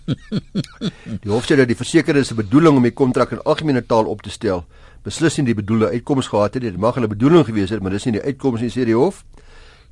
Die 1.24 1.32
hof 1.32 1.46
sê 1.46 1.58
dat 1.60 1.70
die 1.70 1.78
versekerde 1.78 2.24
se 2.26 2.38
bedoeling 2.38 2.80
om 2.80 2.86
die 2.86 2.94
kontrak 2.94 3.36
in 3.36 3.42
algemene 3.46 3.84
taal 3.86 4.10
op 4.10 4.24
te 4.26 4.32
stel, 4.34 4.64
beslis 5.06 5.38
nie 5.38 5.52
die 5.52 5.58
bedoelde 5.58 5.92
uitkoms 5.94 6.30
gehad 6.34 6.58
het 6.58 6.66
nie. 6.66 6.72
Dit 6.74 6.82
mag 6.82 6.98
hulle 6.98 7.10
bedoeling 7.12 7.46
gewees 7.46 7.74
het, 7.74 7.84
maar 7.86 7.94
dis 7.94 8.08
nie 8.10 8.16
die 8.18 8.24
uitkoms 8.26 8.66
nie, 8.66 8.72
sê 8.74 8.86
die 8.88 8.98
hof. 8.98 9.22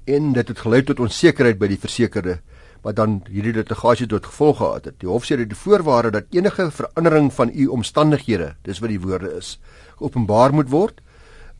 En 0.09 0.33
dit 0.33 0.49
het 0.49 0.63
gelei 0.65 0.81
tot 0.87 1.03
onsekerheid 1.03 1.61
by 1.61 1.69
die 1.71 1.79
versekerde 1.79 2.39
wat 2.83 2.97
dan 2.97 3.21
hierdie 3.31 3.53
litigasie 3.55 4.09
tot 4.11 4.25
gevolg 4.27 4.57
gehad 4.59 4.89
het. 4.89 4.97
Die 4.99 5.07
hof 5.07 5.23
sê 5.29 5.37
dat 5.39 5.47
die 5.53 5.59
voorwaarde 5.59 6.11
dat 6.17 6.35
enige 6.35 6.67
verandering 6.71 7.29
van 7.33 7.53
u 7.53 7.69
omstandighede, 7.77 8.55
dis 8.67 8.81
wat 8.83 8.91
die 8.91 8.99
woorde 8.99 9.31
is, 9.37 9.55
openbaar 10.03 10.51
moet 10.51 10.73
word, 10.73 10.99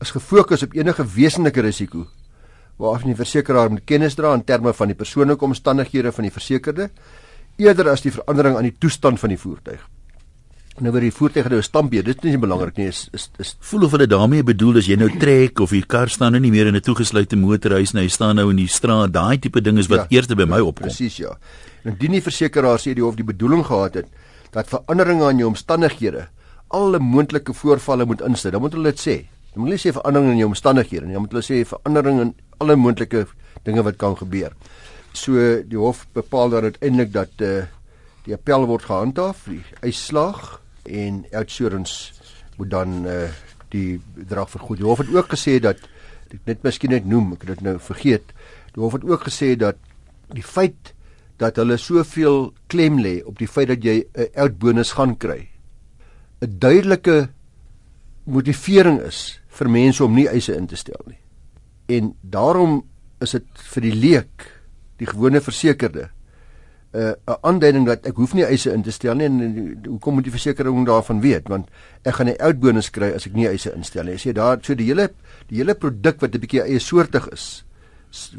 is 0.04 0.12
gefokus 0.12 0.66
op 0.66 0.76
enige 0.76 1.06
wesenlike 1.14 1.64
risiko 1.64 2.04
waarvan 2.76 3.12
die 3.12 3.18
versekeraar 3.18 3.70
moet 3.70 3.84
kennis 3.86 4.14
dra 4.18 4.34
in 4.34 4.44
terme 4.44 4.72
van 4.72 4.90
die 4.90 4.98
persoonlike 4.98 5.44
omstandighede 5.44 6.12
van 6.12 6.26
die 6.26 6.34
versekerde 6.34 6.90
eerder 7.56 7.92
as 7.92 8.02
die 8.02 8.12
verandering 8.14 8.56
aan 8.56 8.68
die 8.68 8.78
toestand 8.78 9.20
van 9.20 9.30
die 9.30 9.38
voertuig. 9.38 9.82
Nou 10.82 10.90
word 10.90 11.06
die 11.06 11.14
voertuig 11.14 11.46
nou 11.52 11.60
stampie, 11.62 12.00
dit 12.02 12.18
is 12.18 12.26
nie 12.26 12.38
belangrik 12.42 12.78
nie, 12.80 12.88
is 12.90 13.04
is, 13.14 13.28
is 13.38 13.52
voel 13.62 13.86
of 13.86 13.92
hulle 13.94 14.08
daarmee 14.10 14.42
bedoel 14.42 14.80
as 14.80 14.88
jy 14.90 14.96
nou 14.98 15.06
trek 15.22 15.60
of 15.62 15.70
die 15.70 15.84
kar 15.86 16.10
staan 16.10 16.34
nou 16.34 16.40
nie 16.42 16.50
meer 16.50 16.66
in 16.66 16.74
'n 16.74 16.82
toegesluite 16.82 17.36
motorhuis 17.38 17.94
nie, 17.94 18.02
hy 18.02 18.08
staan 18.10 18.34
nou 18.36 18.50
in 18.50 18.56
die 18.56 18.66
straat, 18.66 19.12
daai 19.12 19.38
tipe 19.38 19.60
ding 19.62 19.78
is 19.78 19.86
wat 19.86 20.10
ja, 20.10 20.18
eers 20.18 20.26
by 20.26 20.44
my 20.44 20.58
opkom. 20.58 20.88
Presies 20.88 21.16
ja. 21.16 21.38
En 21.84 21.92
indien 21.92 22.18
die 22.18 22.20
versekeraar 22.20 22.78
sê 22.78 22.92
die 22.92 23.04
hof 23.04 23.14
die 23.14 23.22
bedoeling 23.22 23.62
gehad 23.62 23.94
het 23.94 24.06
dat 24.50 24.66
veranderinge 24.66 25.24
aan 25.24 25.38
jou 25.38 25.48
omstandighede 25.48 26.26
alle 26.70 26.98
moontlike 26.98 27.54
voorvalle 27.54 28.04
moet 28.04 28.20
insluit, 28.20 28.52
dan 28.52 28.60
moet 28.60 28.72
hulle 28.72 28.90
dit 28.90 28.98
sê. 28.98 29.16
Jy 29.54 29.60
moet 29.62 29.70
nie 29.70 29.78
sê 29.78 29.92
verandering 29.94 30.32
in 30.32 30.38
jou 30.38 30.48
omstandighede 30.48 31.06
nie, 31.06 31.14
jy 31.14 31.20
moet 31.20 31.30
hulle 31.30 31.46
sê 31.46 31.64
verandering 31.64 32.20
in 32.20 32.34
alle 32.64 32.76
moontlike 32.80 33.26
dinge 33.64 33.84
wat 33.86 34.00
kan 34.00 34.16
gebeur. 34.18 34.52
So 35.12 35.38
die 35.62 35.78
hof 35.78 36.06
bepaal 36.16 36.50
dan 36.56 36.70
uiteindelik 36.72 37.12
dat 37.12 37.40
eh 37.40 37.56
uh, 37.56 37.64
die 38.24 38.32
appel 38.34 38.64
word 38.66 38.86
gehandhaaf, 38.88 39.44
die 39.44 39.60
uitslag 39.84 40.60
en 40.88 41.24
outsurance 41.32 42.12
moet 42.56 42.70
dan 42.70 43.06
eh 43.06 43.22
uh, 43.22 43.30
die 43.68 44.00
bedrag 44.14 44.50
vergoed. 44.50 44.78
Die 44.78 44.86
hof 44.86 44.98
het 44.98 45.14
ook 45.14 45.32
gesê 45.36 45.60
dat 45.60 45.78
ek 46.34 46.40
net 46.46 46.62
miskien 46.62 46.90
net 46.90 47.06
noem, 47.06 47.32
ek 47.34 47.44
het 47.44 47.56
dit 47.58 47.60
nou 47.60 47.78
vergeet. 47.78 48.32
Die 48.74 48.82
hof 48.82 48.92
het 48.92 49.04
ook 49.04 49.28
gesê 49.28 49.54
dat 49.56 49.76
die 50.32 50.42
feit 50.42 50.94
dat 51.42 51.58
hulle 51.58 51.76
soveel 51.76 52.52
klem 52.70 53.00
lê 53.02 53.18
op 53.26 53.38
die 53.38 53.50
feit 53.50 53.68
dat 53.68 53.84
jy 53.84 54.04
'n 54.14 54.30
outbonus 54.34 54.92
gaan 54.92 55.16
kry 55.16 55.48
'n 56.40 56.58
duidelike 56.58 57.28
motivering 58.24 59.00
is 59.00 59.40
vir 59.48 59.68
mense 59.70 60.04
om 60.04 60.14
nie 60.14 60.28
eise 60.28 60.54
in 60.56 60.66
te 60.66 60.76
stel 60.76 61.02
nie 61.06 61.23
en 61.86 62.14
daarom 62.20 62.82
is 63.20 63.30
dit 63.36 63.64
vir 63.74 63.82
die 63.82 63.94
leek 63.94 64.50
die 65.00 65.06
gewone 65.06 65.40
versekerde 65.40 66.10
'n 66.94 66.98
uh, 67.00 67.14
'n 67.26 67.38
aanduiding 67.42 67.86
dat 67.86 68.06
ek 68.06 68.16
hoef 68.16 68.34
nie 68.34 68.44
eise 68.46 68.72
in 68.72 68.82
te 68.82 68.90
stel 68.90 69.14
nie. 69.14 69.26
En 69.26 69.82
hoekom 69.86 70.14
moet 70.14 70.24
die 70.24 70.34
versekering 70.34 70.86
daarvan 70.86 71.20
weet? 71.20 71.48
Want 71.48 71.68
ek 72.02 72.14
gaan 72.14 72.28
'n 72.28 72.38
outbonus 72.38 72.90
kry 72.90 73.10
as 73.14 73.26
ek 73.26 73.34
nie 73.34 73.48
eise 73.48 73.74
instel 73.74 74.04
nie. 74.04 74.14
As 74.14 74.22
jy 74.22 74.32
daar 74.32 74.58
so 74.62 74.74
die 74.74 74.86
hele 74.86 75.10
die 75.48 75.58
hele 75.58 75.74
produk 75.74 76.20
wat 76.20 76.34
'n 76.34 76.40
bietjie 76.40 76.62
eie 76.62 76.78
soortig 76.78 77.28
is 77.32 77.64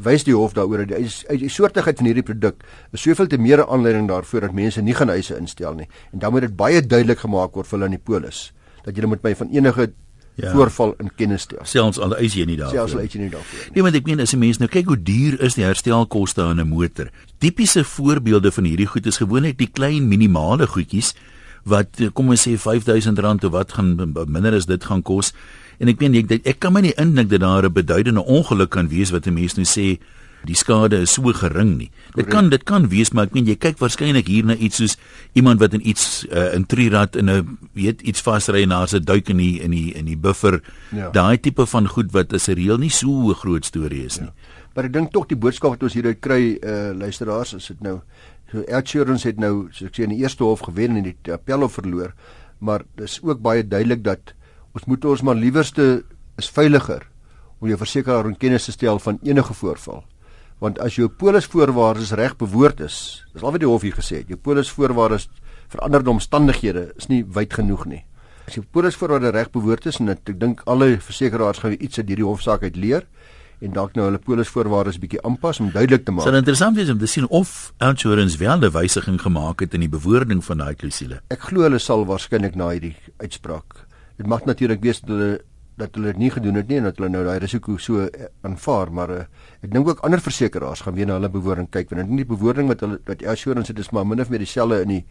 wys 0.00 0.24
die 0.24 0.34
hof 0.34 0.54
daaroor 0.56 0.86
dat 0.86 0.96
die, 0.96 1.38
die 1.38 1.52
soortigheid 1.52 1.98
van 1.98 2.06
hierdie 2.06 2.24
produk 2.24 2.64
is 2.92 3.02
soveel 3.02 3.26
te 3.26 3.36
meer 3.36 3.60
aanleiding 3.66 4.08
daarvoor 4.08 4.40
dat 4.40 4.52
mense 4.52 4.82
nie 4.82 4.94
gaan 4.94 5.10
eise 5.10 5.36
instel 5.36 5.74
nie. 5.74 5.88
En 6.12 6.18
dan 6.18 6.32
moet 6.32 6.40
dit 6.40 6.56
baie 6.56 6.80
duidelik 6.80 7.18
gemaak 7.18 7.54
word 7.54 7.66
vir 7.66 7.78
hulle 7.78 7.90
in 7.92 7.98
die 7.98 8.04
polis 8.04 8.52
dat 8.86 8.96
jy 8.96 9.06
moet 9.06 9.22
my 9.22 9.34
van 9.34 9.50
enige 9.50 9.92
ja. 10.36 10.52
voorval 10.52 10.94
in 11.02 11.10
kennis 11.16 11.46
stel. 11.46 11.64
Selfs 11.64 12.00
al 12.02 12.16
eis 12.16 12.34
jy 12.36 12.46
nie 12.48 12.58
daarvoor. 12.60 12.78
Selfs 12.78 12.96
al 12.96 13.04
eis 13.04 13.14
jy 13.16 13.22
nie 13.24 13.32
daarvoor 13.32 13.62
nie. 13.62 13.72
Nee, 13.74 13.86
want 13.86 13.98
ek 14.00 14.08
meen 14.08 14.20
as 14.20 14.34
'n 14.34 14.38
mens 14.38 14.58
nou 14.60 14.68
kyk 14.68 14.90
hoe 14.92 14.98
duur 15.02 15.40
is 15.40 15.56
die 15.56 15.64
herstelkoste 15.64 16.42
aan 16.42 16.60
'n 16.60 16.68
motor. 16.68 17.10
Tipiese 17.38 17.84
voorbeelde 17.84 18.52
van 18.52 18.64
hierdie 18.64 18.86
goed 18.86 19.06
is 19.06 19.16
gewoonlik 19.16 19.58
die 19.58 19.70
klein 19.72 20.08
minimale 20.08 20.66
goedjies 20.66 21.14
wat 21.64 21.88
kom 22.14 22.28
ons 22.30 22.46
sê 22.46 22.54
R5000 22.54 23.44
of 23.44 23.52
wat 23.52 23.72
gaan 23.72 23.96
minder 24.26 24.54
as 24.54 24.66
dit 24.66 24.84
gaan 24.84 25.02
kos. 25.02 25.32
En 25.78 25.88
ek 25.88 26.00
meen 26.00 26.14
ek 26.14 26.46
ek 26.46 26.60
kan 26.60 26.72
my 26.72 26.80
nie 26.80 26.94
indink 26.96 27.30
dat 27.30 27.40
daar 27.40 27.64
'n 27.64 27.72
beduidende 27.72 28.24
ongeluk 28.24 28.70
kan 28.70 28.88
wees 28.88 29.10
wat 29.10 29.26
'n 29.26 29.34
mens 29.34 29.56
nou 29.56 29.66
sê 29.66 29.98
die 30.44 30.54
skade 30.54 31.00
is 31.02 31.14
so 31.16 31.32
gering 31.32 31.76
nie. 31.78 31.90
Dit 32.14 32.28
kan 32.30 32.50
dit 32.50 32.62
kan 32.64 32.88
wees 32.88 33.12
maar 33.12 33.26
ek 33.26 33.34
meen 33.34 33.46
jy 33.46 33.56
kyk 33.56 33.78
waarskynlik 33.78 34.26
hier 34.26 34.44
na 34.44 34.54
iets 34.54 34.76
soos 34.76 34.96
iemand 35.34 35.60
wat 35.60 35.74
in 35.74 35.82
iets 35.88 36.26
uh, 36.30 36.54
in 36.54 36.66
Trirad 36.66 37.16
in 37.16 37.30
'n 37.30 37.58
weet 37.72 38.02
iets 38.02 38.20
vasry 38.20 38.62
en 38.62 38.68
daar's 38.68 38.94
'n 38.94 39.04
duik 39.04 39.28
in 39.28 39.36
die 39.36 39.60
in 39.60 39.70
die 39.70 39.94
in 39.94 40.04
die 40.04 40.16
buffer. 40.16 40.62
Ja. 40.92 41.10
Daai 41.10 41.40
tipe 41.40 41.66
van 41.66 41.88
goed 41.88 42.12
wat 42.12 42.32
is 42.32 42.48
'n 42.48 42.54
reël 42.54 42.78
nie 42.78 42.90
so 42.90 43.30
'n 43.30 43.34
groot 43.34 43.64
storie 43.64 44.04
is 44.04 44.18
nie. 44.18 44.26
Ja. 44.28 44.34
Maar 44.74 44.84
ek 44.84 44.92
dink 44.92 45.12
tog 45.12 45.26
die 45.26 45.36
boodskap 45.36 45.70
wat 45.70 45.82
ons 45.82 45.94
hieruit 45.94 46.20
kry 46.20 46.58
uh 46.62 46.92
luisteraars 46.92 47.54
is 47.54 47.66
dit 47.66 47.80
nou 47.80 48.00
so 48.52 48.62
Elchurens 48.68 49.24
het 49.24 49.38
nou 49.38 49.68
soos 49.72 49.88
ek 49.88 49.96
sê 49.96 50.04
in 50.04 50.14
die 50.14 50.22
eerste 50.22 50.44
hof 50.44 50.60
gewen 50.68 50.96
en 50.96 51.02
die 51.02 51.16
appelhof 51.32 51.72
verloor, 51.80 52.12
maar 52.58 52.84
dis 52.96 53.18
ook 53.22 53.40
baie 53.40 53.64
duidelik 53.66 54.04
dat 54.04 54.34
ons 54.74 54.84
moet 54.86 55.04
ons 55.04 55.22
maar 55.22 55.34
liewerste 55.34 56.04
is 56.36 56.50
veiliger 56.52 57.08
om 57.58 57.68
jou 57.68 57.78
versekeraar 57.80 58.28
in 58.28 58.36
kennis 58.36 58.68
te 58.68 58.72
stel 58.72 59.00
van 59.00 59.18
enige 59.24 59.54
voorval. 59.54 60.04
Want 60.58 60.78
as 60.80 60.96
jou 60.96 61.08
polisvoorwaardes 61.12 62.14
reg 62.16 62.36
bewoord 62.40 62.80
is, 62.80 62.98
dis 63.34 63.42
al 63.44 63.52
wat 63.52 63.60
die 63.60 63.68
hof 63.68 63.82
hier 63.84 63.96
gesê 63.96 64.22
het, 64.22 64.30
jou 64.32 64.38
polisvoorwaardes 64.40 65.28
veranderde 65.68 66.10
omstandighede 66.14 66.92
is 66.96 67.10
nie 67.10 67.24
wyd 67.28 67.52
genoeg 67.58 67.84
nie. 67.90 68.02
As 68.48 68.56
jou 68.56 68.64
polisvoorwaardes 68.72 69.34
reg 69.36 69.50
bewoord 69.52 69.88
is 69.90 69.98
en 70.00 70.14
ek 70.14 70.32
dink 70.40 70.62
alle 70.64 70.94
versekeraars 70.96 71.60
gaan 71.60 71.76
iets 71.76 72.00
uit 72.00 72.08
hierdie 72.08 72.24
hofsaak 72.24 72.64
uit 72.64 72.78
leer 72.80 73.04
en 73.64 73.72
dalk 73.72 73.96
nou 73.96 74.06
hulle 74.08 74.20
polisvoorwaardes 74.20 74.98
bietjie 75.00 75.20
aanpas 75.24 75.60
om 75.60 75.68
duidelik 75.72 76.04
te 76.06 76.14
maak. 76.14 76.24
Sal 76.28 76.38
interessant 76.40 76.76
wees 76.76 76.92
om 76.92 77.00
te 77.00 77.08
sien 77.08 77.28
of 77.28 77.72
insurance 77.84 78.38
wel 78.40 78.56
'n 78.56 78.72
wysiging 78.72 79.20
gemaak 79.20 79.60
het 79.60 79.74
in 79.74 79.80
die 79.80 79.92
bewoording 79.92 80.44
van 80.44 80.58
daai 80.58 80.74
klousule. 80.74 81.20
Ek 81.28 81.40
glo 81.40 81.62
hulle 81.62 81.78
sal 81.78 82.04
waarskynlik 82.04 82.54
na 82.54 82.68
hierdie 82.70 82.96
uitspraak. 83.18 83.86
Dit 84.16 84.26
mag 84.26 84.44
natuurlik 84.44 84.80
wees 84.80 85.00
dat 85.00 85.08
hulle 85.08 85.40
dat 85.76 85.94
hulle 85.96 86.12
dit 86.14 86.20
nie 86.24 86.30
gedoen 86.32 86.56
het 86.56 86.68
nie 86.68 86.78
en 86.80 86.88
dat 86.88 86.98
hulle 87.00 87.10
nou 87.12 87.22
daai 87.26 87.38
risiko 87.42 87.76
so 87.76 88.06
eh, 88.06 88.28
aanvaar 88.48 88.92
maar 88.92 89.10
uh, 89.12 89.24
ek 89.64 89.72
dink 89.72 89.88
ook 89.88 90.02
ander 90.06 90.22
versekerings 90.24 90.82
gaan 90.86 90.96
weer 90.96 91.08
na 91.10 91.18
hulle 91.18 91.30
bewoording 91.32 91.68
kyk 91.70 91.90
want 91.92 92.02
dit 92.02 92.12
nie 92.12 92.24
die 92.24 92.30
bewoording 92.32 92.70
wat 92.72 92.84
hulle 92.84 93.00
wat 93.08 93.24
assurance 93.28 93.72
het 93.72 93.82
is 93.82 93.92
maar 93.92 94.06
min 94.08 94.20
of 94.24 94.32
meer 94.32 94.44
dieselfde 94.44 94.80
in 94.86 94.94
die 94.94 95.02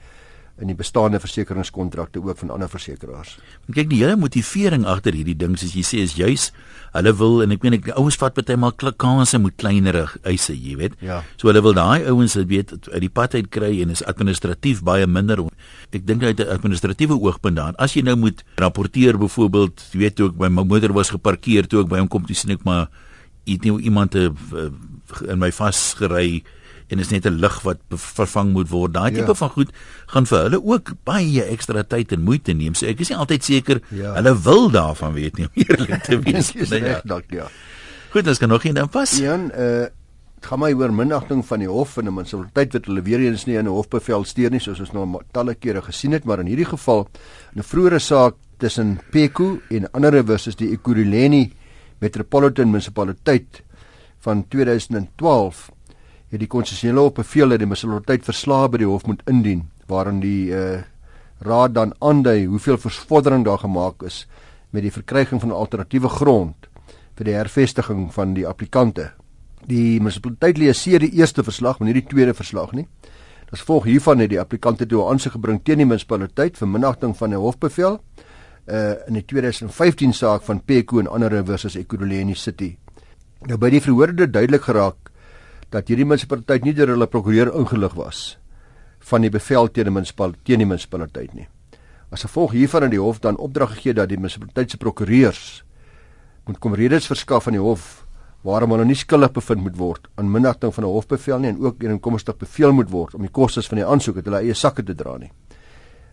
in 0.62 0.70
die 0.72 0.76
bestaande 0.78 1.20
versekeringskontrakte 1.20 2.22
ook 2.24 2.38
van 2.40 2.54
ander 2.56 2.70
versekerings. 2.72 3.34
Kyk 3.76 3.90
die 3.92 4.00
hele 4.00 4.16
motivering 4.16 4.86
agter 4.88 5.16
hierdie 5.18 5.36
ding 5.36 5.58
soos 5.60 5.74
jy 5.76 5.84
sê 5.84 6.00
is 6.06 6.16
juis 6.16 6.52
hulle 6.96 7.12
wil 7.20 7.42
en 7.44 7.52
ek 7.52 7.66
meen 7.66 7.76
ek 7.76 7.90
ouens 8.00 8.16
vat 8.22 8.38
baie 8.40 8.56
maal 8.56 8.72
kanse 8.96 9.40
moet 9.42 9.58
kleinerig 9.60 10.14
eise, 10.24 10.56
jy 10.56 10.78
weet. 10.80 10.96
Ja. 11.04 11.22
So 11.36 11.52
hulle 11.52 11.64
wil 11.66 11.76
daai 11.76 12.08
ouens 12.08 12.38
weet 12.40 12.72
uit 12.72 13.02
die 13.04 13.12
pad 13.12 13.36
uit 13.36 13.50
kry 13.52 13.74
en 13.84 13.92
is 13.92 14.04
administratief 14.08 14.80
baie 14.88 15.08
minder. 15.08 15.44
Ek 15.92 16.08
dink 16.08 16.24
uit 16.24 16.40
'n 16.40 16.48
administratiewe 16.56 17.20
oogpunt 17.20 17.60
dan 17.60 17.76
as 17.76 17.94
jy 17.94 18.02
nou 18.02 18.16
moet 18.16 18.44
rapporteer 18.56 19.18
byvoorbeeld, 19.18 19.92
jy 19.92 20.00
weet 20.00 20.22
ook 20.22 20.38
my 20.40 20.64
motor 20.64 20.94
was 20.94 21.12
geparkeer 21.12 21.68
toe 21.68 21.84
ek 21.84 21.90
by 21.90 22.00
hom 22.00 22.08
kom 22.08 22.26
toe 22.26 22.36
sien 22.36 22.52
ek 22.52 22.64
maar 22.64 22.88
iemand 23.46 24.16
eh, 24.16 24.30
in 25.28 25.40
my 25.40 25.52
vasgery 25.52 26.44
en 26.88 27.00
is 27.00 27.10
net 27.10 27.26
'n 27.26 27.40
lig 27.40 27.62
wat 27.62 27.80
vervang 27.90 28.52
moet 28.52 28.70
word. 28.70 28.94
Daai 28.94 29.12
tipe 29.12 29.28
ja. 29.28 29.34
van 29.34 29.50
goed 29.50 29.72
gaan 30.06 30.26
vir 30.26 30.40
hulle 30.44 30.60
ook 30.64 30.94
baie 31.04 31.44
ekstra 31.44 31.84
tyd 31.84 32.12
en 32.12 32.22
moeite 32.22 32.54
neem. 32.54 32.76
So 32.76 32.86
ek 32.86 33.00
is 33.00 33.10
nie 33.10 33.18
altyd 33.18 33.44
seker 33.44 33.82
ja. 33.90 34.14
hulle 34.14 34.36
wil 34.42 34.70
daarvan 34.70 35.14
weet 35.14 35.38
nie 35.38 35.46
om 35.46 35.52
eerlik 35.54 36.04
te 36.04 36.20
wees. 36.26 36.54
nee, 36.54 36.84
ja. 36.84 37.02
Dank 37.04 37.26
ja. 37.30 37.48
Goed, 38.12 38.26
dan 38.26 38.36
kan 38.36 38.50
nog 38.50 38.64
een 38.64 38.74
dan 38.74 38.90
pas. 38.90 39.18
Jan, 39.18 39.52
uh 39.58 39.86
gaan 40.46 40.60
my 40.62 40.70
oor 40.78 40.92
minagting 40.94 41.42
van 41.46 41.60
die 41.64 41.70
hof 41.70 41.98
en 41.98 42.06
'n 42.06 42.14
munisipaliteit 42.14 42.74
wat 42.74 42.86
hulle 42.86 43.02
weer 43.02 43.20
eens 43.20 43.46
nie 43.46 43.58
in 43.58 43.66
'n 43.66 43.74
hofbevel 43.74 44.24
steur 44.24 44.52
nie 44.52 44.60
soos 44.60 44.80
ons 44.80 44.92
nou 44.94 45.20
talle 45.32 45.56
kere 45.56 45.82
gesien 45.82 46.12
het, 46.12 46.26
maar 46.26 46.40
in 46.40 46.46
hierdie 46.46 46.70
geval 46.70 47.08
'n 47.56 47.64
vroeëre 47.64 48.00
saak 48.00 48.36
tussen 48.58 49.00
Peku 49.12 49.62
en 49.70 49.92
ander 49.92 50.24
versus 50.24 50.56
die 50.56 50.72
Ekurhuleni 50.72 51.52
Metropolitan 52.00 52.72
Munisipaliteit 52.72 53.64
van 54.20 54.46
2012 54.48 55.72
het 56.36 56.44
die 56.44 56.52
konstitusionele 56.52 57.08
hof 57.08 57.16
beveel 57.22 57.54
dat 57.54 57.62
die 57.64 57.70
munisipaliteit 57.70 58.28
verslae 58.28 58.70
by 58.72 58.82
die 58.84 58.90
hof 58.90 59.08
moet 59.08 59.24
indien 59.32 59.66
waarin 59.88 60.20
die 60.20 60.52
uh, 60.52 60.82
raad 61.46 61.76
dan 61.76 61.94
aandui 62.04 62.46
hoeveel 62.52 62.78
vordering 62.82 63.46
daar 63.46 63.62
gemaak 63.64 64.04
is 64.04 64.26
met 64.76 64.84
die 64.84 64.92
verkryging 64.92 65.42
van 65.42 65.50
'n 65.50 65.60
alternatiewe 65.64 66.10
grond 66.10 66.68
vir 67.16 67.26
die 67.26 67.36
hervestiging 67.36 68.12
van 68.14 68.34
die 68.34 68.48
applikante. 68.48 69.12
Die 69.68 70.00
munisipaliteit 70.00 70.58
lees 70.58 70.84
hier 70.84 71.00
die 71.00 71.14
eerste 71.16 71.44
verslag, 71.44 71.80
maar 71.80 71.88
nie 71.88 72.02
die 72.02 72.10
tweede 72.10 72.34
verslag 72.34 72.72
nie. 72.72 72.88
As 73.52 73.62
gevolg 73.64 73.86
hiervan 73.86 74.20
het 74.20 74.30
die 74.30 74.40
applikante 74.40 74.86
toe 74.86 75.06
aansoek 75.10 75.38
gebring 75.38 75.64
teen 75.64 75.78
die 75.78 75.86
munisipaliteit 75.86 76.58
vir 76.58 76.68
minagting 76.68 77.16
van 77.18 77.30
'n 77.30 77.40
hofbevel 77.40 78.00
uh 78.68 78.96
in 79.08 79.14
die 79.14 79.26
2015 79.26 80.14
saak 80.14 80.42
van 80.42 80.60
Peku 80.60 81.00
en 81.00 81.08
ander 81.08 81.46
versus 81.46 81.76
Ekurhuleni 81.76 82.34
City. 82.36 82.78
Nou 83.46 83.58
by 83.58 83.70
die 83.70 83.82
verhoorde 83.82 84.32
duidelik 84.32 84.62
geraak 84.62 85.12
dat 85.74 85.88
hierdie 85.88 86.06
munisipaliteit 86.06 86.66
nie 86.66 86.74
deur 86.74 86.94
hulle 86.94 87.08
prokureur 87.08 87.52
ingelig 87.54 87.96
was 87.98 88.38
van 89.06 89.22
die 89.22 89.30
bevel 89.30 89.70
teen 89.70 89.90
die 89.90 89.94
munisipaliteit 89.94 90.46
teen 90.46 90.64
die 90.64 90.70
munisipaliteit 90.70 91.34
nie. 91.38 91.48
As 92.14 92.26
gevolg 92.26 92.56
hiervan 92.56 92.86
het 92.86 92.94
die 92.94 93.02
hof 93.02 93.20
dan 93.22 93.38
opdrag 93.38 93.76
gegee 93.76 93.94
dat 93.94 94.10
die 94.10 94.18
munisipaliteit 94.18 94.72
se 94.72 94.78
prokureurs 94.82 95.64
moet 96.46 96.60
kom 96.62 96.76
redes 96.78 97.10
verskaf 97.10 97.48
aan 97.48 97.58
die 97.58 97.62
hof 97.62 98.06
waarom 98.46 98.76
hulle 98.76 98.86
nie 98.86 98.98
skuldig 98.98 99.34
bevind 99.34 99.64
moet 99.66 99.78
word 99.78 100.08
aan 100.16 100.30
minagting 100.32 100.74
van 100.74 100.84
'n 100.84 100.94
hofbevel 100.94 101.40
nie 101.40 101.50
en 101.50 101.60
ook 101.60 101.84
inkomstig 101.84 102.38
beveel 102.38 102.74
moet 102.74 102.90
word 102.90 103.16
om 103.16 103.22
die 103.22 103.32
kostes 103.32 103.68
van 103.68 103.78
die 103.78 103.86
aansoek 103.86 104.16
uit 104.16 104.26
hulle 104.26 104.42
eie 104.42 104.54
sakke 104.54 104.84
te 104.84 104.96
dra 104.96 105.18
nie. 105.18 105.32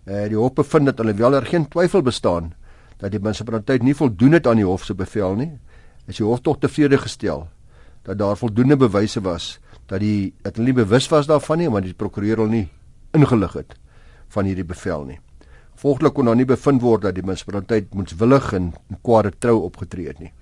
Eh 0.06 0.28
die 0.28 0.36
hof 0.36 0.54
bevind 0.54 0.86
dat 0.86 0.98
hulle 0.98 1.14
wel 1.14 1.34
er 1.34 1.46
geen 1.46 1.68
twyfel 1.68 2.02
bestaan 2.02 2.54
dat 2.98 3.10
die 3.10 3.20
munisipaliteit 3.20 3.82
nie 3.82 3.94
voldoen 3.94 4.32
het 4.32 4.46
aan 4.46 4.56
die 4.56 4.66
hof 4.66 4.84
se 4.84 4.94
bevel 4.94 5.34
nie. 5.34 5.58
Is 6.06 6.16
die 6.16 6.26
hof 6.26 6.40
tog 6.40 6.58
tevrede 6.58 6.98
gestel 6.98 7.48
dat 8.02 8.18
daar 8.18 8.36
voldoende 8.36 8.76
bewyse 8.76 9.20
was 9.20 9.58
dat 9.86 10.00
die 10.00 10.32
dat 10.42 10.56
hulle 10.56 10.70
nie 10.70 10.78
bewus 10.84 11.08
was 11.08 11.26
daarvan 11.26 11.58
nie, 11.58 11.68
maar 11.68 11.84
die 11.84 11.94
prokureur 11.94 12.36
hulle 12.42 12.50
nie 12.50 12.68
ingelig 13.12 13.52
het 13.52 13.74
van 14.32 14.48
hierdie 14.48 14.64
bevel 14.64 15.04
nie. 15.04 15.18
Volglik 15.82 16.14
kon 16.14 16.28
daar 16.30 16.38
nie 16.38 16.48
bevind 16.48 16.82
word 16.82 17.02
dat 17.02 17.16
die 17.16 17.24
munisipaliteit 17.24 17.92
moetswillig 17.94 18.52
en 18.56 18.70
in 18.90 19.00
kwade 19.02 19.32
trou 19.38 19.58
opgetree 19.66 20.08
het 20.08 20.20
nie. 20.22 20.32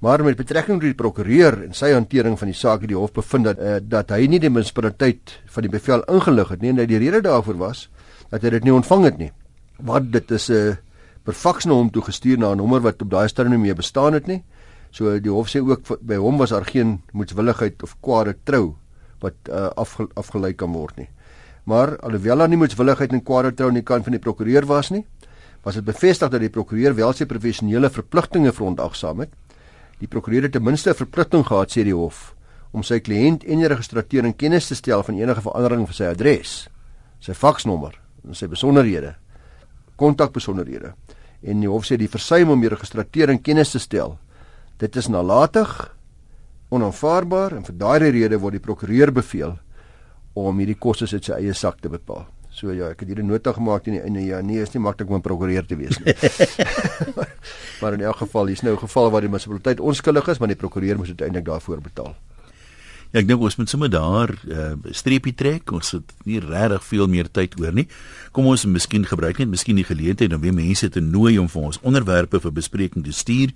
Maar 0.00 0.24
met 0.24 0.36
betrekking 0.36 0.80
tot 0.80 0.88
die 0.88 0.96
prokureur 0.96 1.58
en 1.66 1.74
sy 1.76 1.92
hantering 1.92 2.38
van 2.40 2.48
die 2.48 2.56
saak 2.56 2.80
het 2.80 2.88
die 2.88 2.96
hof 2.96 3.12
bevind 3.12 3.50
dat 3.50 3.58
uh, 3.60 3.76
dat 3.82 4.10
hy 4.16 4.24
nie 4.26 4.40
die 4.40 4.50
munisipaliteit 4.50 5.36
van 5.52 5.66
die 5.66 5.72
bevel 5.72 6.04
ingelig 6.08 6.54
het 6.54 6.62
nie 6.64 6.72
en 6.72 6.80
dat 6.80 6.88
die 6.88 7.00
rede 7.02 7.20
daarvoor 7.28 7.58
was 7.60 7.88
dat 8.30 8.42
hy 8.42 8.54
dit 8.56 8.64
nie 8.64 8.74
ontvang 8.74 9.04
het 9.04 9.18
nie. 9.20 9.30
Wat 9.76 10.08
dit 10.12 10.30
is 10.30 10.48
'n 10.48 10.54
uh, 10.54 10.76
per 11.24 11.34
faks 11.36 11.66
na 11.66 11.76
hom 11.76 11.90
toe 11.90 12.02
gestuur 12.02 12.38
na 12.38 12.52
'n 12.52 12.56
nommer 12.56 12.80
wat 12.80 13.02
op 13.02 13.10
daai 13.10 13.28
stadium 13.28 13.54
nie 13.54 13.66
meer 13.68 13.76
bestaan 13.76 14.12
het 14.12 14.26
nie. 14.26 14.42
So 14.90 15.12
die 15.22 15.30
hof 15.30 15.50
sê 15.50 15.62
ook 15.62 15.86
by 16.02 16.18
hom 16.18 16.38
was 16.38 16.50
daar 16.50 16.66
geen 16.66 16.98
moetswilligheid 17.12 17.82
of 17.86 17.96
kwade 18.02 18.34
trou 18.44 18.74
wat 19.22 19.36
uh, 19.48 19.68
afge, 19.78 20.08
afgelei 20.18 20.52
kan 20.54 20.72
word 20.72 20.96
nie. 20.98 21.08
Maar 21.64 21.98
alhoewel 22.02 22.42
daar 22.42 22.50
nie 22.50 22.58
moetswilligheid 22.58 23.12
en 23.14 23.22
kwade 23.22 23.52
trou 23.54 23.68
aan 23.70 23.78
die 23.78 23.86
kant 23.86 24.04
van 24.04 24.16
die 24.16 24.22
prokureur 24.22 24.66
was 24.66 24.90
nie, 24.90 25.04
was 25.62 25.76
dit 25.76 25.84
bevestig 25.84 26.30
dat 26.32 26.40
die 26.40 26.50
prokureur 26.50 26.96
wel 26.96 27.12
sy 27.14 27.28
professionele 27.28 27.90
verpligtinge 27.92 28.52
verontagsaam 28.56 29.22
het. 29.26 29.32
Die 30.00 30.08
prokureur 30.08 30.48
het 30.48 30.52
ten 30.56 30.64
minste 30.64 30.90
'n 30.90 30.94
verpligting 30.94 31.44
gehad 31.46 31.70
sê 31.70 31.84
die 31.84 31.94
hof 31.94 32.34
om 32.72 32.82
sy 32.82 33.00
kliënt 33.00 33.44
en 33.44 33.58
die 33.58 33.68
registrateur 33.68 34.24
in 34.24 34.36
kennis 34.36 34.68
te 34.68 34.74
stel 34.74 35.02
van 35.02 35.18
enige 35.18 35.40
verandering 35.40 35.86
van 35.86 35.94
sy 35.94 36.04
adres, 36.04 36.68
sy 37.20 37.32
faksnommer 37.32 38.00
en 38.24 38.34
sy 38.34 38.46
besonderhede, 38.46 39.14
kontakbesonderhede. 39.96 40.94
En 41.42 41.60
die 41.60 41.68
hof 41.68 41.84
sê 41.84 41.96
die 41.96 42.08
versuim 42.08 42.50
om 42.50 42.60
die 42.60 42.68
registrateur 42.68 43.30
in 43.30 43.42
kennis 43.42 43.70
te 43.70 43.78
stel 43.78 44.18
Dit 44.80 44.96
is 44.96 45.10
nalatig, 45.12 45.68
onaanvaarbaar 46.72 47.58
en 47.58 47.66
vir 47.66 47.76
daardie 47.76 48.12
rede 48.14 48.38
word 48.40 48.56
die 48.56 48.64
prokureur 48.64 49.12
beveel 49.12 49.58
om 50.38 50.60
hierdie 50.62 50.78
kostes 50.78 51.12
uit 51.12 51.26
sy 51.26 51.36
eie 51.36 51.54
sak 51.54 51.82
te 51.82 51.90
bepaal. 51.92 52.24
So 52.50 52.72
ja, 52.74 52.88
ek 52.94 53.04
het 53.04 53.12
hierdie 53.12 53.26
nota 53.26 53.52
gemaak 53.54 53.84
teen 53.84 53.98
die 53.98 54.02
einde 54.02 54.24
ja, 54.24 54.40
nee, 54.42 54.62
is 54.62 54.72
nie 54.74 54.82
maklik 54.82 55.10
om 55.10 55.18
'n 55.18 55.26
prokureur 55.26 55.66
te 55.66 55.76
wees 55.76 56.00
nie. 56.00 56.14
maar 57.80 57.94
in 57.94 58.00
elk 58.00 58.24
geval, 58.24 58.46
hier's 58.46 58.62
nou 58.62 58.74
'n 58.74 58.84
geval 58.86 59.10
waar 59.10 59.20
die 59.20 59.30
munisipaliteit 59.30 59.80
onskuldig 59.80 60.28
is, 60.28 60.38
maar 60.38 60.48
die 60.48 60.56
prokureur 60.56 60.96
moet 60.96 61.12
uiteindelik 61.12 61.44
daarvoor 61.44 61.80
betaal. 61.80 62.16
Ja, 63.10 63.18
ek 63.18 63.26
dink 63.26 63.42
ons 63.42 63.56
moet 63.58 63.68
sommer 63.68 63.90
daar 63.90 64.30
'n 64.30 64.52
uh, 64.86 64.92
streepie 64.94 65.34
trek. 65.34 65.72
Ons 65.72 65.90
het 65.90 66.12
nie 66.24 66.38
regtig 66.38 66.84
veel 66.84 67.08
meer 67.08 67.30
tyd 67.30 67.58
oor 67.60 67.72
nie. 67.72 67.88
Kom 68.30 68.46
ons 68.46 68.64
miskien 68.64 69.04
gebruik 69.04 69.38
net 69.38 69.48
miskien 69.48 69.74
die 69.76 69.84
geleentheid 69.84 70.32
om 70.32 70.40
weer 70.40 70.54
mense 70.54 70.88
te 70.88 71.00
nooi 71.00 71.38
om 71.38 71.48
vir 71.48 71.62
ons 71.62 71.80
onderwerpe 71.82 72.40
vir 72.40 72.52
bespreking 72.52 73.04
te 73.04 73.12
stuur. 73.12 73.50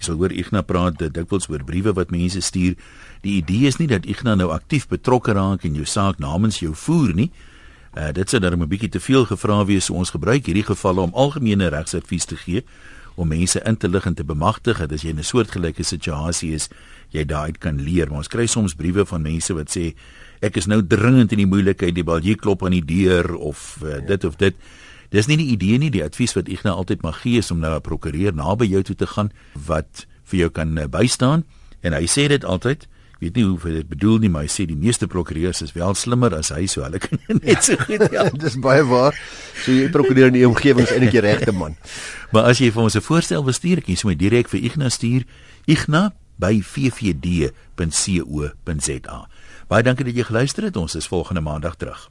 Jy 0.00 0.06
sal 0.08 0.16
hoor 0.16 0.32
Ignas 0.32 0.64
praat 0.64 1.02
dikwels 1.12 1.44
oor 1.52 1.60
briewe 1.60 1.92
wat 1.92 2.08
mense 2.10 2.40
stuur. 2.40 2.72
Die 3.20 3.36
idee 3.36 3.68
is 3.68 3.76
nie 3.76 3.88
dat 3.90 4.06
Ignas 4.08 4.38
nou 4.40 4.48
aktief 4.54 4.86
betrokke 4.88 5.34
raak 5.36 5.66
in 5.68 5.76
jou 5.76 5.84
saak 5.84 6.18
namens 6.18 6.62
jou 6.62 6.72
voer 6.72 7.12
nie. 7.14 7.28
Uh, 7.92 8.08
dit 8.14 8.30
sou 8.30 8.40
dan 8.40 8.56
'n 8.56 8.68
bietjie 8.68 8.88
te 8.88 9.00
veel 9.00 9.26
gevra 9.26 9.64
wees 9.66 9.84
so 9.84 9.94
ons 9.94 10.10
gebruik 10.10 10.46
hierdie 10.46 10.64
gevalle 10.64 11.00
om 11.00 11.12
algemene 11.12 11.68
regsadvies 11.68 12.24
te 12.24 12.36
gee 12.36 12.64
om 13.16 13.28
mense 13.28 13.60
in 13.66 13.76
te 13.76 13.88
lig 13.88 14.06
en 14.06 14.14
te 14.14 14.24
bemagtig 14.24 14.78
dat 14.78 14.92
as 14.92 15.02
jy 15.02 15.10
in 15.10 15.18
'n 15.18 15.24
soortgelyke 15.24 15.82
situasie 15.82 16.54
is 16.54 16.70
jy 17.10 17.24
daai 17.24 17.52
kan 17.58 17.82
leer. 17.82 18.08
Maar 18.08 18.18
ons 18.18 18.28
kry 18.28 18.46
soms 18.46 18.74
briewe 18.74 19.04
van 19.04 19.22
mense 19.22 19.52
wat 19.54 19.68
sê 19.68 19.94
ek 20.40 20.56
is 20.56 20.66
nou 20.66 20.80
dringend 20.86 21.32
in 21.32 21.38
die 21.38 21.46
moeilikheid, 21.46 21.94
die 21.94 22.04
bal 22.04 22.20
jy 22.20 22.34
klop 22.34 22.64
aan 22.64 22.72
die 22.72 22.84
deur 22.84 23.34
of 23.36 23.78
uh, 23.84 24.06
dit 24.06 24.24
of 24.24 24.36
dit. 24.36 24.54
Dis 25.10 25.26
nie 25.26 25.36
die 25.36 25.50
idee 25.54 25.78
nie, 25.78 25.90
die 25.90 26.04
advies 26.04 26.36
wat 26.38 26.48
ek 26.48 26.62
nou 26.66 26.74
altyd 26.78 27.02
mag 27.02 27.20
gee 27.22 27.38
is 27.38 27.50
om 27.50 27.58
nou 27.58 27.74
'n 27.74 27.80
prokureur 27.82 28.32
naby 28.34 28.66
jou 28.70 28.82
toe 28.82 28.96
te 28.96 29.06
gaan 29.06 29.30
wat 29.54 30.06
vir 30.24 30.38
jou 30.38 30.50
kan 30.50 30.78
uh, 30.78 30.86
bystaan 30.86 31.44
en 31.82 31.92
hy 31.92 32.06
sê 32.06 32.28
dit 32.28 32.44
altyd 32.44 32.86
weet 33.20 33.36
nie 33.36 33.44
hoe 33.44 33.58
dit 33.72 33.88
bedoel 33.88 34.18
nie, 34.18 34.30
maar 34.32 34.42
hy 34.46 34.48
sê 34.48 34.64
die 34.68 34.76
meeste 34.76 35.06
prokureurs 35.10 35.60
is 35.62 35.72
wel 35.76 35.94
slimmer 35.94 36.34
as 36.34 36.48
hy, 36.54 36.66
so 36.66 36.82
hulle 36.82 36.98
kan 37.02 37.18
net 37.44 37.64
so 37.64 37.76
goed 37.76 38.00
help. 38.00 38.12
Ja, 38.12 38.30
dis 38.44 38.56
baie 38.56 38.84
waar. 38.88 39.14
So 39.60 39.72
jy 39.72 39.90
prokureur 39.92 40.26
in 40.32 40.38
die 40.38 40.48
omgewing 40.48 40.86
is 40.86 40.92
eintlik 40.94 41.12
die 41.18 41.24
regte 41.26 41.52
man. 41.52 41.76
maar 42.32 42.44
as 42.52 42.58
jy 42.62 42.70
vir 42.72 42.82
ons 42.82 42.96
'n 42.96 43.04
voorstel 43.04 43.44
wil 43.44 43.52
stuur, 43.56 43.80
kan 43.84 43.92
jy 43.92 44.00
sommer 44.00 44.16
direk 44.16 44.48
vir 44.48 44.60
Ignas 44.64 44.94
stuur. 44.96 45.22
Ignas 45.66 46.10
by 46.40 46.62
vvd.co.za. 46.64 47.48
Baie 49.68 49.84
dankie 49.84 50.04
dat 50.08 50.16
jy 50.16 50.24
geluister 50.24 50.64
het. 50.64 50.76
Ons 50.76 50.96
is 50.96 51.06
volgende 51.06 51.44
maandag 51.44 51.76
terug. 51.76 52.10